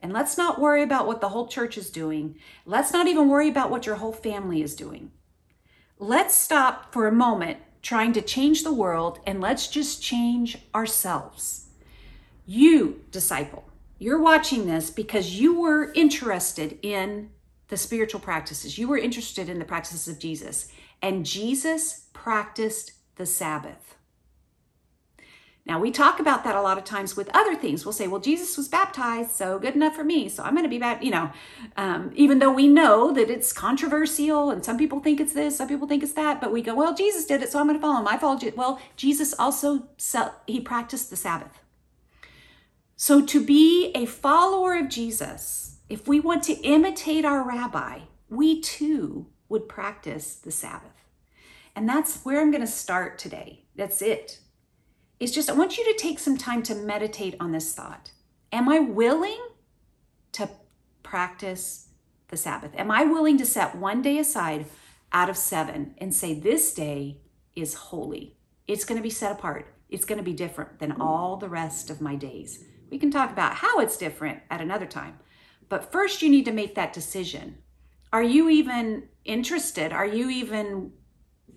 And 0.00 0.12
let's 0.12 0.38
not 0.38 0.60
worry 0.60 0.82
about 0.82 1.08
what 1.08 1.20
the 1.20 1.30
whole 1.30 1.48
church 1.48 1.76
is 1.76 1.90
doing. 1.90 2.36
Let's 2.64 2.92
not 2.92 3.08
even 3.08 3.28
worry 3.28 3.48
about 3.48 3.70
what 3.70 3.84
your 3.84 3.96
whole 3.96 4.12
family 4.12 4.62
is 4.62 4.76
doing. 4.76 5.10
Let's 5.98 6.34
stop 6.34 6.92
for 6.92 7.06
a 7.08 7.12
moment 7.12 7.58
trying 7.82 8.12
to 8.12 8.22
change 8.22 8.62
the 8.62 8.72
world 8.72 9.18
and 9.26 9.40
let's 9.40 9.66
just 9.66 10.00
change 10.00 10.58
ourselves. 10.72 11.66
You, 12.46 13.02
disciple, 13.10 13.64
you're 13.98 14.20
watching 14.20 14.66
this 14.66 14.90
because 14.90 15.40
you 15.40 15.60
were 15.60 15.92
interested 15.94 16.78
in 16.82 17.30
the 17.68 17.76
spiritual 17.76 18.20
practices. 18.20 18.78
You 18.78 18.86
were 18.86 18.98
interested 18.98 19.48
in 19.48 19.58
the 19.58 19.64
practices 19.64 20.06
of 20.06 20.20
Jesus. 20.20 20.68
And 21.00 21.26
Jesus 21.26 22.06
practiced 22.12 22.92
the 23.16 23.26
Sabbath. 23.26 23.96
Now, 25.64 25.78
we 25.78 25.92
talk 25.92 26.18
about 26.18 26.42
that 26.42 26.56
a 26.56 26.60
lot 26.60 26.76
of 26.76 26.84
times 26.84 27.16
with 27.16 27.30
other 27.32 27.54
things. 27.54 27.84
We'll 27.84 27.92
say, 27.92 28.08
well, 28.08 28.20
Jesus 28.20 28.56
was 28.56 28.66
baptized, 28.66 29.30
so 29.30 29.60
good 29.60 29.76
enough 29.76 29.94
for 29.94 30.02
me. 30.02 30.28
So 30.28 30.42
I'm 30.42 30.54
going 30.54 30.64
to 30.64 30.68
be 30.68 30.78
baptized, 30.78 31.04
you 31.04 31.12
know, 31.12 31.30
um, 31.76 32.10
even 32.16 32.40
though 32.40 32.52
we 32.52 32.66
know 32.66 33.12
that 33.12 33.30
it's 33.30 33.52
controversial 33.52 34.50
and 34.50 34.64
some 34.64 34.76
people 34.76 34.98
think 34.98 35.20
it's 35.20 35.32
this, 35.32 35.56
some 35.56 35.68
people 35.68 35.86
think 35.86 36.02
it's 36.02 36.14
that, 36.14 36.40
but 36.40 36.52
we 36.52 36.62
go, 36.62 36.74
well, 36.74 36.94
Jesus 36.94 37.26
did 37.26 37.42
it, 37.42 37.52
so 37.52 37.60
I'm 37.60 37.68
going 37.68 37.78
to 37.78 37.80
follow 37.80 38.00
him. 38.00 38.08
I 38.08 38.18
followed 38.18 38.42
you. 38.42 38.52
Well, 38.56 38.80
Jesus 38.96 39.34
also, 39.38 39.88
he 40.48 40.60
practiced 40.60 41.10
the 41.10 41.16
Sabbath. 41.16 41.60
So 42.96 43.24
to 43.24 43.44
be 43.44 43.92
a 43.94 44.06
follower 44.06 44.74
of 44.74 44.88
Jesus, 44.88 45.76
if 45.88 46.08
we 46.08 46.18
want 46.18 46.42
to 46.44 46.54
imitate 46.62 47.24
our 47.24 47.46
rabbi, 47.46 48.00
we 48.28 48.60
too 48.60 49.26
would 49.48 49.68
practice 49.68 50.34
the 50.34 50.50
Sabbath. 50.50 51.04
And 51.76 51.88
that's 51.88 52.24
where 52.24 52.40
I'm 52.40 52.50
going 52.50 52.62
to 52.62 52.66
start 52.66 53.16
today. 53.18 53.64
That's 53.76 54.02
it 54.02 54.41
is 55.22 55.30
just 55.30 55.48
I 55.48 55.52
want 55.52 55.78
you 55.78 55.84
to 55.84 55.98
take 55.98 56.18
some 56.18 56.36
time 56.36 56.64
to 56.64 56.74
meditate 56.74 57.36
on 57.38 57.52
this 57.52 57.72
thought. 57.72 58.10
Am 58.50 58.68
I 58.68 58.80
willing 58.80 59.38
to 60.32 60.50
practice 61.04 61.88
the 62.26 62.36
Sabbath? 62.36 62.72
Am 62.76 62.90
I 62.90 63.04
willing 63.04 63.38
to 63.38 63.46
set 63.46 63.76
one 63.76 64.02
day 64.02 64.18
aside 64.18 64.66
out 65.12 65.30
of 65.30 65.36
seven 65.36 65.94
and 65.98 66.12
say, 66.12 66.34
This 66.34 66.74
day 66.74 67.20
is 67.54 67.74
holy? 67.74 68.36
It's 68.66 68.84
going 68.84 68.98
to 68.98 69.02
be 69.02 69.10
set 69.10 69.30
apart. 69.30 69.72
It's 69.88 70.04
going 70.04 70.18
to 70.18 70.24
be 70.24 70.32
different 70.32 70.80
than 70.80 71.00
all 71.00 71.36
the 71.36 71.48
rest 71.48 71.88
of 71.88 72.00
my 72.00 72.16
days. 72.16 72.64
We 72.90 72.98
can 72.98 73.12
talk 73.12 73.30
about 73.30 73.54
how 73.54 73.78
it's 73.78 73.96
different 73.96 74.40
at 74.50 74.60
another 74.60 74.86
time. 74.86 75.20
But 75.68 75.92
first, 75.92 76.20
you 76.20 76.30
need 76.30 76.46
to 76.46 76.52
make 76.52 76.74
that 76.74 76.92
decision. 76.92 77.58
Are 78.12 78.24
you 78.24 78.48
even 78.48 79.04
interested? 79.24 79.92
Are 79.92 80.06
you 80.06 80.30
even 80.30 80.92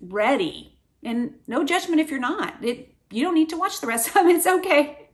ready? 0.00 0.78
And 1.02 1.34
no 1.48 1.64
judgment 1.64 2.00
if 2.00 2.10
you're 2.10 2.20
not. 2.20 2.62
It 2.62 2.95
you 3.10 3.22
don't 3.22 3.34
need 3.34 3.50
to 3.50 3.56
watch 3.56 3.80
the 3.80 3.86
rest 3.86 4.08
of 4.08 4.14
them. 4.14 4.28
It's 4.30 4.46
okay. 4.46 5.08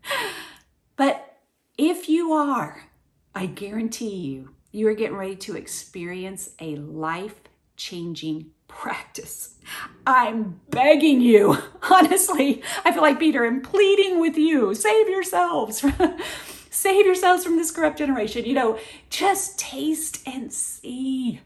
But 0.97 1.39
if 1.79 2.09
you 2.09 2.33
are, 2.33 2.89
I 3.35 3.47
guarantee 3.47 4.17
you, 4.17 4.55
you 4.73 4.89
are 4.89 4.95
getting 4.95 5.17
ready 5.17 5.37
to 5.37 5.57
experience 5.57 6.51
a 6.61 6.77
life 6.77 7.35
changing 7.77 8.47
practice. 8.69 9.59
I'm 10.07 10.61
begging 10.71 11.21
you, 11.21 11.57
honestly. 11.91 12.63
I 12.85 12.93
feel 12.93 13.03
like 13.03 13.19
Peter, 13.19 13.45
I'm 13.45 13.61
pleading 13.61 14.21
with 14.21 14.37
you 14.37 14.75
save 14.75 15.09
yourselves. 15.09 15.85
save 16.71 17.07
yourselves 17.07 17.45
from 17.45 17.57
this 17.57 17.71
corrupt 17.71 17.99
generation. 17.99 18.45
You 18.45 18.55
know, 18.55 18.79
just 19.11 19.59
taste 19.59 20.27
and 20.27 20.53
see 20.53 21.41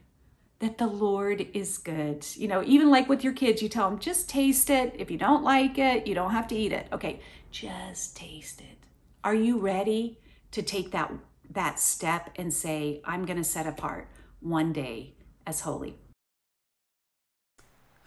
that 0.59 0.77
the 0.77 0.87
Lord 0.87 1.47
is 1.53 1.77
good. 1.77 2.25
You 2.35 2.47
know, 2.47 2.63
even 2.65 2.89
like 2.89 3.07
with 3.07 3.23
your 3.23 3.33
kids, 3.33 3.61
you 3.61 3.69
tell 3.69 3.89
them, 3.89 3.99
just 3.99 4.29
taste 4.29 4.69
it. 4.69 4.95
If 4.97 5.11
you 5.11 5.17
don't 5.17 5.43
like 5.43 5.77
it, 5.77 6.07
you 6.07 6.15
don't 6.15 6.31
have 6.31 6.47
to 6.47 6.55
eat 6.55 6.71
it. 6.71 6.87
Okay, 6.91 7.19
just 7.51 8.15
taste 8.17 8.61
it. 8.61 8.85
Are 9.23 9.35
you 9.35 9.59
ready 9.59 10.19
to 10.51 10.61
take 10.61 10.91
that 10.91 11.11
that 11.51 11.79
step 11.79 12.31
and 12.35 12.53
say, 12.53 13.01
I'm 13.05 13.25
going 13.25 13.37
to 13.37 13.43
set 13.43 13.67
apart 13.67 14.09
one 14.41 14.73
day 14.73 15.13
as 15.45 15.61
holy? 15.61 15.95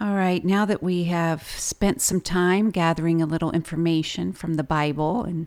All 0.00 0.14
right, 0.14 0.44
now 0.44 0.64
that 0.64 0.82
we 0.82 1.04
have 1.04 1.42
spent 1.42 2.00
some 2.00 2.20
time 2.20 2.70
gathering 2.70 3.20
a 3.20 3.26
little 3.26 3.52
information 3.52 4.32
from 4.32 4.54
the 4.54 4.62
Bible 4.62 5.24
and 5.24 5.46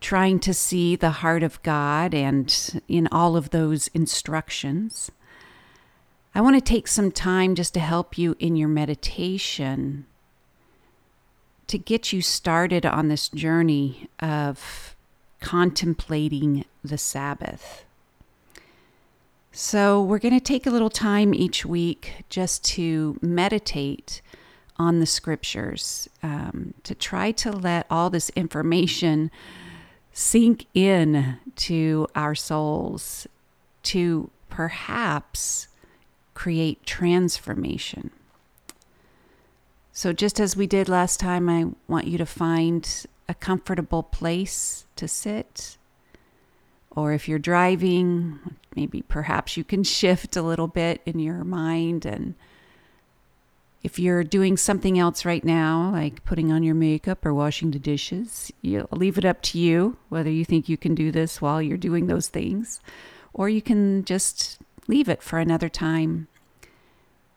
trying 0.00 0.38
to 0.40 0.54
see 0.54 0.96
the 0.96 1.10
heart 1.10 1.42
of 1.42 1.62
God 1.62 2.14
and 2.14 2.82
in 2.88 3.08
all 3.12 3.36
of 3.36 3.50
those 3.50 3.88
instructions, 3.88 5.10
I 6.34 6.40
want 6.40 6.56
to 6.56 6.60
take 6.60 6.88
some 6.88 7.12
time 7.12 7.54
just 7.54 7.74
to 7.74 7.80
help 7.80 8.18
you 8.18 8.34
in 8.40 8.56
your 8.56 8.68
meditation 8.68 10.06
to 11.68 11.78
get 11.78 12.12
you 12.12 12.20
started 12.20 12.84
on 12.84 13.08
this 13.08 13.28
journey 13.28 14.08
of 14.18 14.96
contemplating 15.40 16.64
the 16.82 16.98
Sabbath. 16.98 17.84
So, 19.52 20.02
we're 20.02 20.18
going 20.18 20.34
to 20.34 20.44
take 20.44 20.66
a 20.66 20.70
little 20.70 20.90
time 20.90 21.32
each 21.32 21.64
week 21.64 22.24
just 22.28 22.64
to 22.64 23.16
meditate 23.22 24.20
on 24.76 24.98
the 24.98 25.06
scriptures, 25.06 26.08
um, 26.24 26.74
to 26.82 26.96
try 26.96 27.30
to 27.30 27.52
let 27.52 27.86
all 27.88 28.10
this 28.10 28.30
information 28.30 29.30
sink 30.12 30.66
in 30.74 31.38
to 31.54 32.08
our 32.16 32.34
souls, 32.34 33.28
to 33.84 34.28
perhaps 34.50 35.68
create 36.34 36.84
transformation. 36.84 38.10
So, 39.92 40.12
just 40.12 40.40
as 40.40 40.56
we 40.56 40.66
did 40.66 40.88
last 40.88 41.20
time, 41.20 41.48
I 41.48 41.66
want 41.86 42.08
you 42.08 42.18
to 42.18 42.26
find 42.26 43.06
a 43.28 43.34
comfortable 43.34 44.02
place 44.02 44.86
to 44.96 45.06
sit. 45.06 45.76
Or 46.90 47.12
if 47.12 47.28
you're 47.28 47.38
driving, 47.38 48.38
maybe 48.76 49.02
perhaps 49.02 49.56
you 49.56 49.64
can 49.64 49.84
shift 49.98 50.36
a 50.36 50.42
little 50.42 50.68
bit 50.68 51.00
in 51.06 51.18
your 51.18 51.44
mind. 51.44 52.04
And 52.04 52.34
if 53.84 53.98
you're 53.98 54.24
doing 54.24 54.56
something 54.56 54.98
else 54.98 55.24
right 55.24 55.44
now, 55.44 55.90
like 55.92 56.24
putting 56.24 56.50
on 56.50 56.62
your 56.62 56.74
makeup 56.74 57.24
or 57.24 57.34
washing 57.34 57.70
the 57.70 57.78
dishes, 57.78 58.50
you 58.62 58.88
leave 58.90 59.18
it 59.18 59.24
up 59.24 59.42
to 59.42 59.58
you 59.58 59.96
whether 60.08 60.30
you 60.30 60.44
think 60.44 60.68
you 60.68 60.76
can 60.76 60.94
do 60.94 61.12
this 61.12 61.40
while 61.40 61.60
you're 61.62 61.76
doing 61.76 62.06
those 62.06 62.28
things, 62.28 62.80
or 63.32 63.48
you 63.48 63.60
can 63.62 64.04
just 64.04 64.58
leave 64.86 65.08
it 65.08 65.22
for 65.22 65.38
another 65.38 65.68
time. 65.68 66.28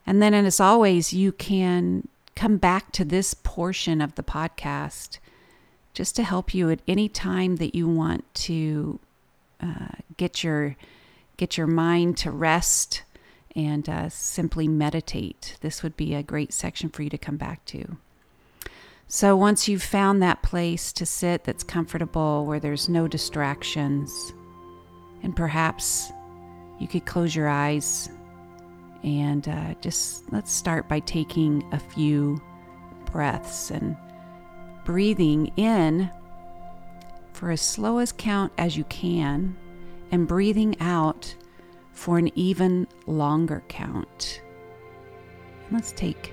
And 0.06 0.22
then, 0.22 0.34
and 0.34 0.46
as 0.46 0.60
always, 0.60 1.12
you 1.12 1.32
can 1.32 2.08
come 2.34 2.56
back 2.56 2.92
to 2.92 3.04
this 3.04 3.34
portion 3.34 4.00
of 4.00 4.14
the 4.14 4.22
podcast 4.22 5.18
just 5.92 6.14
to 6.16 6.22
help 6.22 6.54
you 6.54 6.70
at 6.70 6.80
any 6.86 7.08
time 7.08 7.56
that 7.56 7.74
you 7.74 7.88
want 7.88 8.24
to 8.32 9.00
uh, 9.60 9.88
get 10.16 10.44
your 10.44 10.76
get 11.36 11.56
your 11.56 11.66
mind 11.66 12.16
to 12.16 12.30
rest 12.30 13.02
and 13.54 13.88
uh, 13.88 14.08
simply 14.08 14.68
meditate. 14.68 15.56
This 15.60 15.82
would 15.82 15.96
be 15.96 16.14
a 16.14 16.22
great 16.22 16.52
section 16.52 16.88
for 16.88 17.02
you 17.02 17.10
to 17.10 17.18
come 17.18 17.36
back 17.36 17.64
to. 17.66 17.96
So 19.08 19.36
once 19.36 19.68
you've 19.68 19.82
found 19.82 20.22
that 20.22 20.42
place 20.42 20.92
to 20.92 21.06
sit 21.06 21.44
that's 21.44 21.64
comfortable, 21.64 22.44
where 22.44 22.60
there's 22.60 22.88
no 22.88 23.08
distractions, 23.08 24.32
and 25.22 25.34
perhaps 25.34 26.12
you 26.78 26.88
could 26.88 27.06
close 27.06 27.34
your 27.34 27.48
eyes 27.48 28.08
and 29.02 29.48
uh, 29.48 29.74
just 29.80 30.30
let's 30.32 30.52
start 30.52 30.88
by 30.88 31.00
taking 31.00 31.64
a 31.72 31.78
few 31.78 32.40
breaths 33.12 33.70
and 33.70 33.96
breathing 34.84 35.52
in 35.56 36.10
for 37.32 37.50
as 37.50 37.60
slow 37.60 37.98
as 37.98 38.12
count 38.12 38.52
as 38.58 38.76
you 38.76 38.84
can 38.84 39.56
and 40.10 40.26
breathing 40.26 40.74
out 40.80 41.34
for 41.92 42.18
an 42.18 42.30
even 42.36 42.86
longer 43.06 43.62
count. 43.68 44.40
And 45.66 45.72
let's 45.72 45.92
take 45.92 46.32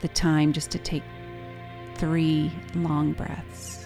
the 0.00 0.08
time 0.08 0.52
just 0.52 0.70
to 0.72 0.78
take 0.78 1.02
three 1.96 2.52
long 2.74 3.12
breaths. 3.12 3.81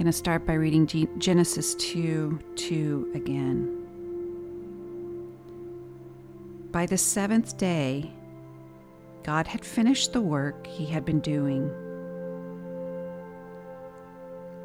Going 0.00 0.10
to 0.10 0.16
start 0.16 0.46
by 0.46 0.54
reading 0.54 0.86
Genesis 1.18 1.74
2 1.74 2.40
2 2.56 3.10
again. 3.14 3.86
By 6.72 6.86
the 6.86 6.96
seventh 6.96 7.58
day, 7.58 8.10
God 9.24 9.46
had 9.46 9.62
finished 9.62 10.14
the 10.14 10.22
work 10.22 10.66
he 10.66 10.86
had 10.86 11.04
been 11.04 11.20
doing. 11.20 11.70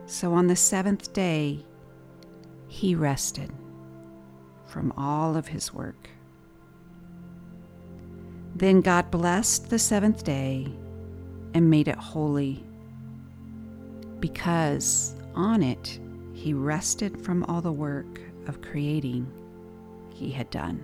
So 0.06 0.34
on 0.34 0.48
the 0.48 0.56
seventh 0.56 1.12
day, 1.12 1.66
he 2.70 2.96
rested 2.96 3.52
from 4.66 4.94
all 4.96 5.36
of 5.36 5.50
his 5.50 5.74
work. 5.74 6.10
Then 8.56 8.80
God 8.80 9.12
blessed 9.12 9.70
the 9.70 9.80
seventh 9.80 10.24
day 10.24 10.66
and 11.54 11.70
made 11.70 11.90
it 11.90 11.98
holy 11.98 12.66
because 14.22 15.14
on 15.36 15.62
it, 15.62 16.00
he 16.34 16.54
rested 16.54 17.20
from 17.22 17.44
all 17.44 17.62
the 17.62 17.72
work 17.72 18.20
of 18.48 18.62
creating 18.62 19.32
he 20.14 20.32
had 20.32 20.50
done. 20.50 20.84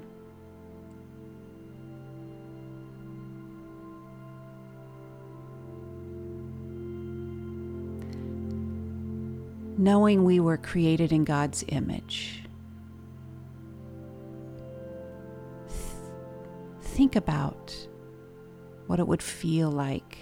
Knowing 9.78 10.24
we 10.24 10.40
were 10.40 10.58
created 10.58 11.12
in 11.12 11.24
God's 11.24 11.64
image, 11.70 12.44
think 16.82 17.16
about 17.16 17.76
what 18.86 19.00
it 19.00 19.08
would 19.08 19.24
feel 19.24 19.72
like 19.72 20.18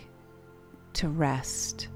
to 0.94 1.10
rest 1.10 1.90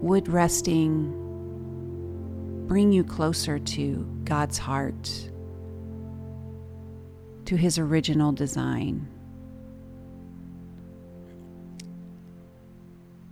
would 0.00 0.28
resting 0.28 1.14
bring 2.66 2.92
you 2.92 3.02
closer 3.02 3.58
to 3.58 4.06
God's 4.24 4.58
heart, 4.58 5.30
to 7.46 7.56
His 7.56 7.78
original 7.78 8.32
design? 8.32 9.08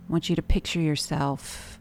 I 0.09 0.11
want 0.11 0.29
you 0.29 0.35
to 0.35 0.41
picture 0.41 0.79
yourself 0.79 1.79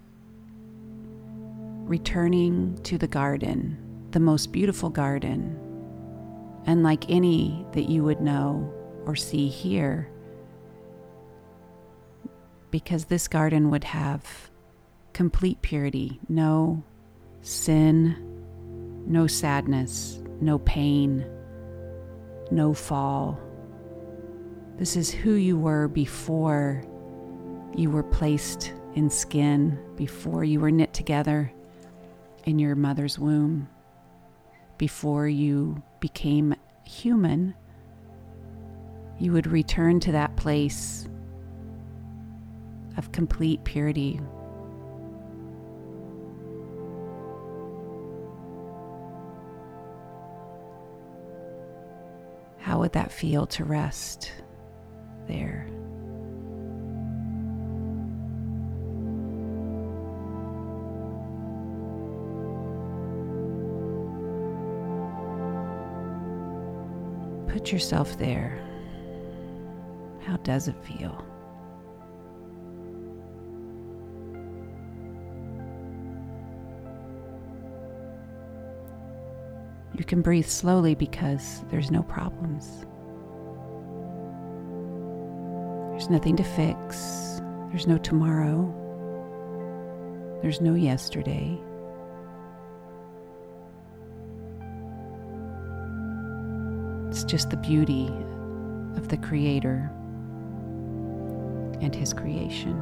returning 1.84 2.76
to 2.82 2.98
the 2.98 3.06
garden, 3.06 3.78
the 4.10 4.20
most 4.20 4.52
beautiful 4.52 4.90
garden, 4.90 5.58
and 6.66 6.82
like 6.82 7.08
any 7.08 7.64
that 7.72 7.88
you 7.88 8.02
would 8.04 8.20
know 8.20 8.72
or 9.04 9.14
see 9.14 9.48
here, 9.48 10.10
because 12.70 13.04
this 13.04 13.28
garden 13.28 13.70
would 13.70 13.84
have 13.84 14.50
complete 15.16 15.62
purity, 15.62 16.20
no 16.28 16.84
sin, 17.40 18.14
no 19.06 19.26
sadness, 19.26 20.20
no 20.42 20.58
pain, 20.58 21.24
no 22.50 22.74
fall. 22.74 23.40
This 24.76 24.94
is 24.94 25.10
who 25.10 25.32
you 25.32 25.56
were 25.56 25.88
before 25.88 26.84
you 27.74 27.88
were 27.90 28.02
placed 28.02 28.74
in 28.94 29.08
skin, 29.08 29.78
before 29.96 30.44
you 30.44 30.60
were 30.60 30.70
knit 30.70 30.92
together 30.92 31.50
in 32.44 32.58
your 32.58 32.74
mother's 32.74 33.18
womb, 33.18 33.70
before 34.76 35.28
you 35.28 35.82
became 35.98 36.54
human. 36.84 37.54
You 39.18 39.32
would 39.32 39.46
return 39.46 39.98
to 40.00 40.12
that 40.12 40.36
place 40.36 41.08
of 42.98 43.12
complete 43.12 43.64
purity 43.64 44.20
How 52.76 52.80
would 52.80 52.92
that 52.92 53.10
feel 53.10 53.46
to 53.46 53.64
rest 53.64 54.32
there? 55.26 55.66
Put 67.48 67.72
yourself 67.72 68.18
there. 68.18 68.58
How 70.20 70.36
does 70.42 70.68
it 70.68 70.76
feel? 70.84 71.24
You 79.98 80.04
can 80.04 80.20
breathe 80.20 80.46
slowly 80.46 80.94
because 80.94 81.64
there's 81.70 81.90
no 81.90 82.02
problems. 82.02 82.84
There's 85.92 86.10
nothing 86.10 86.36
to 86.36 86.44
fix. 86.44 87.40
There's 87.70 87.86
no 87.86 87.96
tomorrow. 87.96 88.72
There's 90.42 90.60
no 90.60 90.74
yesterday. 90.74 91.58
It's 97.08 97.24
just 97.24 97.48
the 97.48 97.56
beauty 97.56 98.08
of 98.96 99.08
the 99.08 99.16
Creator 99.16 99.90
and 101.80 101.94
His 101.94 102.12
creation. 102.12 102.78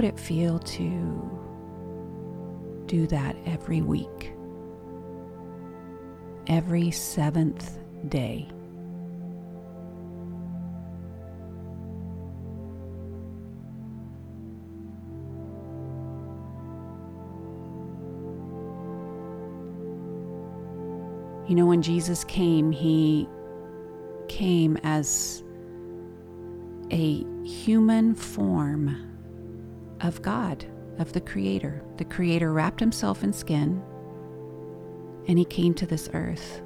Would 0.00 0.08
it 0.08 0.18
feel 0.18 0.58
to 0.58 1.30
do 2.86 3.06
that 3.06 3.36
every 3.44 3.82
week? 3.82 4.32
Every 6.46 6.90
seventh 6.90 7.78
day. 8.08 8.48
You 21.46 21.56
know, 21.56 21.66
when 21.66 21.82
Jesus 21.82 22.24
came, 22.24 22.72
he 22.72 23.28
came 24.28 24.78
as 24.82 25.44
a 26.90 27.22
human 27.44 28.14
form 28.14 29.09
of 30.02 30.22
God, 30.22 30.64
of 30.98 31.12
the 31.12 31.20
Creator. 31.20 31.82
The 31.96 32.04
Creator 32.04 32.52
wrapped 32.52 32.80
himself 32.80 33.22
in 33.22 33.32
skin 33.32 33.82
and 35.28 35.38
he 35.38 35.44
came 35.44 35.74
to 35.74 35.86
this 35.86 36.08
earth 36.14 36.62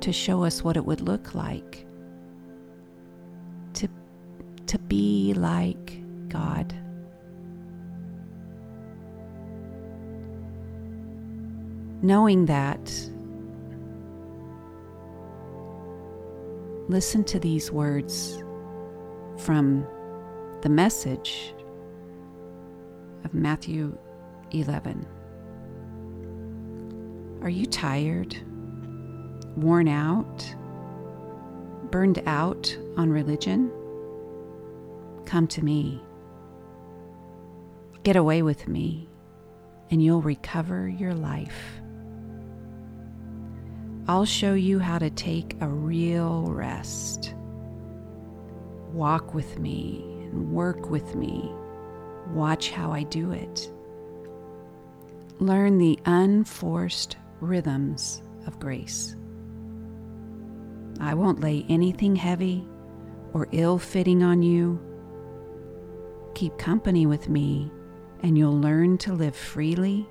to 0.00 0.12
show 0.12 0.44
us 0.44 0.62
what 0.62 0.76
it 0.76 0.84
would 0.84 1.00
look 1.00 1.34
like 1.34 1.86
to, 3.74 3.88
to 4.66 4.78
be 4.78 5.34
like 5.34 6.00
God. 6.28 6.74
Knowing 12.00 12.46
that, 12.46 12.92
listen 16.88 17.24
to 17.24 17.40
these 17.40 17.72
words 17.72 18.42
from 19.36 19.84
the 20.60 20.68
message 20.68 21.54
of 23.24 23.32
Matthew 23.32 23.96
11. 24.50 25.06
Are 27.42 27.48
you 27.48 27.64
tired, 27.64 28.36
worn 29.56 29.86
out, 29.86 30.52
burned 31.92 32.20
out 32.26 32.76
on 32.96 33.08
religion? 33.08 33.70
Come 35.26 35.46
to 35.46 35.64
me. 35.64 36.02
Get 38.02 38.16
away 38.16 38.42
with 38.42 38.66
me, 38.66 39.08
and 39.92 40.02
you'll 40.02 40.22
recover 40.22 40.88
your 40.88 41.14
life. 41.14 41.80
I'll 44.08 44.24
show 44.24 44.54
you 44.54 44.80
how 44.80 44.98
to 44.98 45.10
take 45.10 45.54
a 45.60 45.68
real 45.68 46.46
rest. 46.46 47.32
Walk 48.92 49.34
with 49.34 49.60
me 49.60 50.17
and 50.30 50.52
work 50.52 50.90
with 50.90 51.14
me. 51.14 51.52
Watch 52.32 52.70
how 52.70 52.92
I 52.92 53.04
do 53.04 53.32
it. 53.32 53.70
Learn 55.38 55.78
the 55.78 55.98
unforced 56.04 57.16
rhythms 57.40 58.22
of 58.46 58.58
grace. 58.58 59.16
I 61.00 61.14
won't 61.14 61.40
lay 61.40 61.64
anything 61.68 62.16
heavy 62.16 62.66
or 63.32 63.48
ill 63.52 63.78
fitting 63.78 64.22
on 64.22 64.42
you. 64.42 64.80
Keep 66.34 66.58
company 66.58 67.06
with 67.06 67.28
me, 67.28 67.70
and 68.22 68.36
you'll 68.36 68.60
learn 68.60 68.98
to 68.98 69.12
live 69.12 69.36
freely 69.36 70.08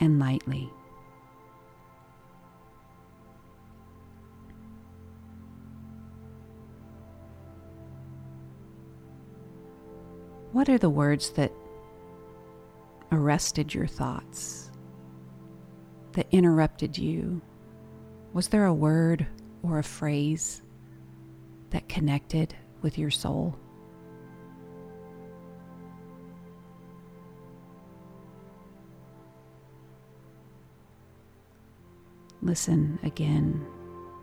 and 0.00 0.18
lightly. 0.18 0.70
What 10.58 10.68
are 10.68 10.76
the 10.76 10.90
words 10.90 11.30
that 11.34 11.52
arrested 13.12 13.72
your 13.72 13.86
thoughts, 13.86 14.72
that 16.14 16.26
interrupted 16.32 16.98
you? 16.98 17.40
Was 18.32 18.48
there 18.48 18.64
a 18.64 18.74
word 18.74 19.24
or 19.62 19.78
a 19.78 19.84
phrase 19.84 20.62
that 21.70 21.88
connected 21.88 22.56
with 22.82 22.98
your 22.98 23.12
soul? 23.12 23.56
Listen 32.42 32.98
again 33.04 33.64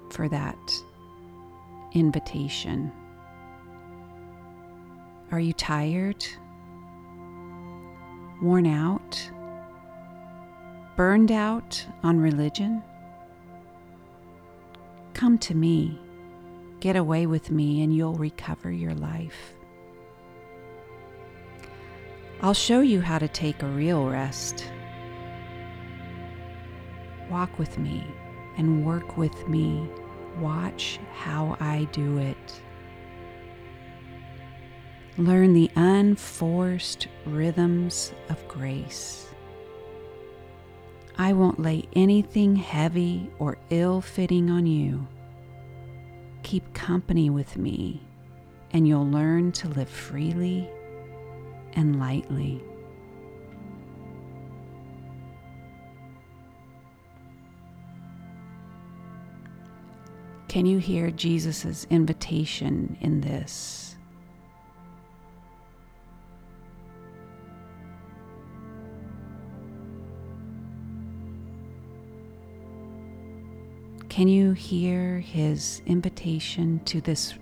for 0.09 0.27
that 0.27 0.73
invitation. 1.93 2.91
Are 5.31 5.39
you 5.39 5.53
tired? 5.53 6.25
Worn 8.41 8.67
out? 8.67 9.31
Burned 10.95 11.31
out 11.31 11.85
on 12.03 12.19
religion? 12.19 12.83
Come 15.13 15.37
to 15.39 15.55
me. 15.55 15.99
Get 16.79 16.95
away 16.95 17.25
with 17.25 17.49
me, 17.49 17.81
and 17.81 17.95
you'll 17.95 18.15
recover 18.15 18.71
your 18.71 18.93
life. 18.93 19.53
I'll 22.41 22.53
show 22.53 22.81
you 22.81 23.01
how 23.01 23.17
to 23.17 23.27
take 23.27 23.63
a 23.63 23.67
real 23.67 24.07
rest. 24.07 24.69
Walk 27.29 27.57
with 27.57 27.77
me 27.79 28.05
and 28.57 28.85
work 28.85 29.17
with 29.17 29.47
me. 29.47 29.89
Watch 30.39 30.99
how 31.13 31.57
I 31.59 31.85
do 31.91 32.17
it. 32.19 32.61
Learn 35.17 35.53
the 35.53 35.71
unforced 35.75 37.07
rhythms 37.25 38.13
of 38.27 38.45
grace. 38.49 39.27
I 41.17 41.31
won't 41.31 41.57
lay 41.57 41.87
anything 41.93 42.57
heavy 42.57 43.29
or 43.39 43.57
ill 43.69 44.01
fitting 44.01 44.49
on 44.49 44.65
you. 44.65 45.07
Keep 46.43 46.73
company 46.73 47.29
with 47.29 47.55
me, 47.55 48.01
and 48.71 48.85
you'll 48.85 49.09
learn 49.09 49.53
to 49.53 49.69
live 49.69 49.87
freely 49.87 50.69
and 51.73 51.97
lightly. 51.97 52.61
Can 60.49 60.65
you 60.65 60.77
hear 60.77 61.09
Jesus' 61.09 61.87
invitation 61.89 62.97
in 62.99 63.21
this? 63.21 63.94
Can 74.15 74.29
you 74.29 74.53
hear 74.53 75.19
his 75.19 75.81
invitation 75.85 76.79
to 76.85 77.01
this 77.01 77.33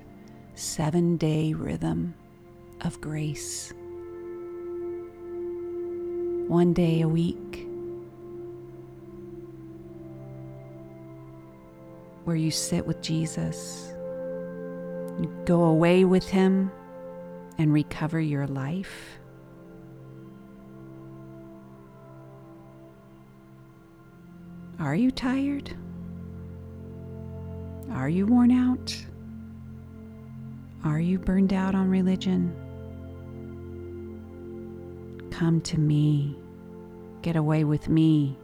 seven 0.55 1.17
day 1.17 1.53
rhythm 1.53 2.15
of 2.81 2.99
grace? 2.99 3.71
One 6.47 6.73
day 6.73 7.01
a 7.01 7.07
week, 7.07 7.67
where 12.23 12.35
you 12.35 12.49
sit 12.49 12.87
with 12.87 13.03
Jesus, 13.03 13.93
you 15.21 15.31
go 15.45 15.65
away 15.65 16.05
with 16.05 16.27
him 16.27 16.71
and 17.59 17.71
recover 17.71 18.19
your 18.19 18.47
life. 18.47 19.19
Are 24.79 24.95
you 24.95 25.11
tired? 25.11 25.75
Are 27.91 28.09
you 28.09 28.25
worn 28.25 28.51
out? 28.51 28.95
Are 30.83 30.99
you 30.99 31.19
burned 31.19 31.53
out 31.53 31.75
on 31.75 31.89
religion? 31.89 32.53
Come 35.31 35.61
to 35.61 35.79
me. 35.79 36.35
Get 37.21 37.35
away 37.37 37.63
with 37.63 37.87
me, 37.87 38.37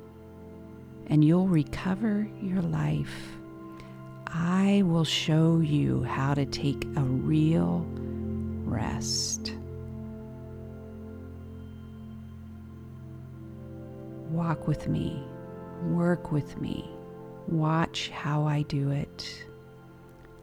and 1.08 1.24
you'll 1.24 1.50
recover 1.50 2.28
your 2.42 2.62
life. 2.62 3.38
I 4.28 4.84
will 4.86 5.04
show 5.04 5.60
you 5.60 6.04
how 6.04 6.34
to 6.34 6.46
take 6.46 6.86
a 6.96 7.02
real 7.02 7.86
rest. 8.64 9.54
Walk 14.32 14.68
with 14.68 14.88
me, 14.88 15.22
work 15.88 16.32
with 16.32 16.62
me, 16.62 16.90
watch 17.52 18.10
how 18.10 18.46
I 18.46 18.62
do 18.64 18.92
it. 18.92 19.44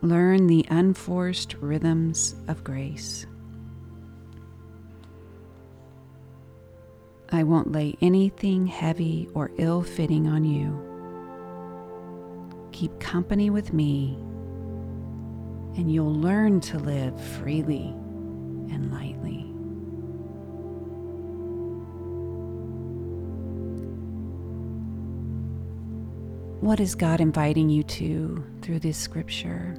Learn 0.02 0.46
the 0.46 0.66
unforced 0.68 1.54
rhythms 1.54 2.34
of 2.48 2.62
grace. 2.62 3.26
I 7.32 7.42
won't 7.42 7.72
lay 7.72 7.96
anything 8.00 8.66
heavy 8.66 9.28
or 9.34 9.50
ill 9.56 9.82
fitting 9.82 10.28
on 10.28 10.44
you. 10.44 10.82
Keep 12.72 13.00
company 13.00 13.50
with 13.50 13.72
me, 13.72 14.14
and 15.76 15.90
you'll 15.92 16.14
learn 16.14 16.60
to 16.60 16.78
live 16.78 17.20
freely 17.38 17.88
and 18.70 18.92
lightly. 18.92 19.55
What 26.60 26.80
is 26.80 26.94
God 26.94 27.20
inviting 27.20 27.68
you 27.68 27.82
to 27.82 28.44
through 28.62 28.80
this 28.80 28.96
scripture? 28.96 29.76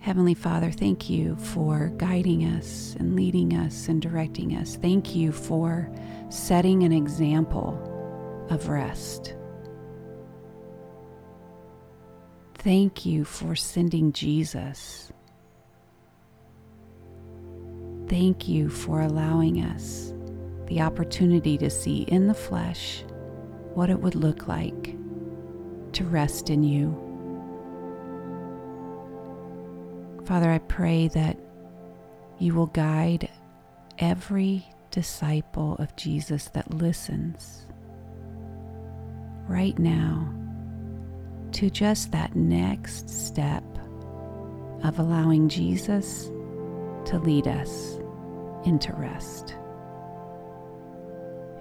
Heavenly 0.00 0.34
Father, 0.34 0.70
thank 0.70 1.10
you 1.10 1.36
for 1.36 1.92
guiding 1.96 2.44
us 2.44 2.96
and 2.98 3.14
leading 3.14 3.54
us 3.54 3.88
and 3.88 4.00
directing 4.00 4.56
us. 4.56 4.76
Thank 4.76 5.14
you 5.14 5.32
for 5.32 5.90
setting 6.28 6.84
an 6.84 6.92
example 6.92 7.76
of 8.48 8.68
rest. 8.68 9.34
Thank 12.54 13.04
you 13.04 13.24
for 13.24 13.54
sending 13.54 14.12
Jesus. 14.12 15.12
Thank 18.08 18.46
you 18.46 18.68
for 18.68 19.00
allowing 19.00 19.64
us 19.64 20.12
the 20.66 20.80
opportunity 20.80 21.58
to 21.58 21.70
see 21.70 22.02
in 22.02 22.28
the 22.28 22.34
flesh 22.34 23.04
what 23.74 23.90
it 23.90 24.00
would 24.00 24.14
look 24.14 24.46
like 24.46 24.96
to 25.92 26.04
rest 26.04 26.50
in 26.50 26.62
you. 26.62 27.02
Father, 30.24 30.50
I 30.50 30.58
pray 30.58 31.08
that 31.08 31.36
you 32.38 32.54
will 32.54 32.66
guide 32.66 33.28
every 33.98 34.66
disciple 34.90 35.76
of 35.78 35.94
Jesus 35.96 36.48
that 36.50 36.74
listens 36.74 37.66
right 39.48 39.78
now 39.78 40.32
to 41.52 41.70
just 41.70 42.12
that 42.12 42.36
next 42.36 43.08
step 43.08 43.64
of 44.82 44.98
allowing 44.98 45.48
Jesus 45.48 46.30
to 47.06 47.18
lead 47.18 47.46
us 47.48 47.98
into 48.64 48.92
rest. 48.94 49.56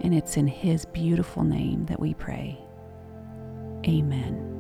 And 0.01 0.13
it's 0.13 0.37
in 0.37 0.47
His 0.47 0.85
beautiful 0.85 1.43
name 1.43 1.85
that 1.85 1.99
we 1.99 2.13
pray. 2.13 2.59
Amen. 3.87 4.55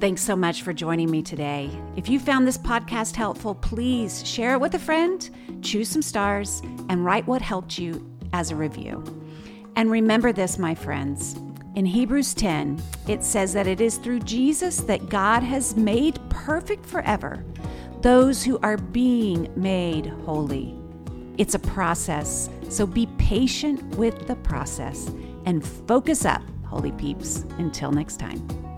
Thanks 0.00 0.22
so 0.22 0.34
much 0.34 0.62
for 0.62 0.72
joining 0.72 1.10
me 1.10 1.20
today. 1.22 1.70
If 1.94 2.08
you 2.08 2.18
found 2.18 2.48
this 2.48 2.56
podcast 2.56 3.16
helpful, 3.16 3.54
please 3.54 4.26
share 4.26 4.54
it 4.54 4.60
with 4.60 4.74
a 4.74 4.78
friend, 4.78 5.28
choose 5.60 5.90
some 5.90 6.00
stars, 6.00 6.62
and 6.88 7.04
write 7.04 7.26
what 7.26 7.42
helped 7.42 7.78
you 7.78 8.10
as 8.32 8.50
a 8.50 8.56
review. 8.56 9.04
And 9.76 9.90
remember 9.90 10.32
this, 10.32 10.58
my 10.58 10.74
friends. 10.74 11.36
In 11.76 11.86
Hebrews 11.86 12.34
10, 12.34 12.82
it 13.06 13.22
says 13.22 13.52
that 13.52 13.66
it 13.66 13.80
is 13.80 13.96
through 13.96 14.20
Jesus 14.20 14.78
that 14.82 15.08
God 15.08 15.42
has 15.42 15.76
made 15.76 16.18
perfect 16.28 16.84
forever 16.84 17.44
those 18.02 18.42
who 18.42 18.58
are 18.62 18.76
being 18.76 19.52
made 19.56 20.06
holy. 20.24 20.74
It's 21.38 21.54
a 21.54 21.58
process, 21.58 22.48
so 22.68 22.86
be 22.86 23.06
patient 23.18 23.82
with 23.96 24.26
the 24.26 24.36
process 24.36 25.10
and 25.46 25.64
focus 25.64 26.24
up, 26.24 26.42
holy 26.64 26.92
peeps. 26.92 27.44
Until 27.58 27.92
next 27.92 28.18
time. 28.18 28.69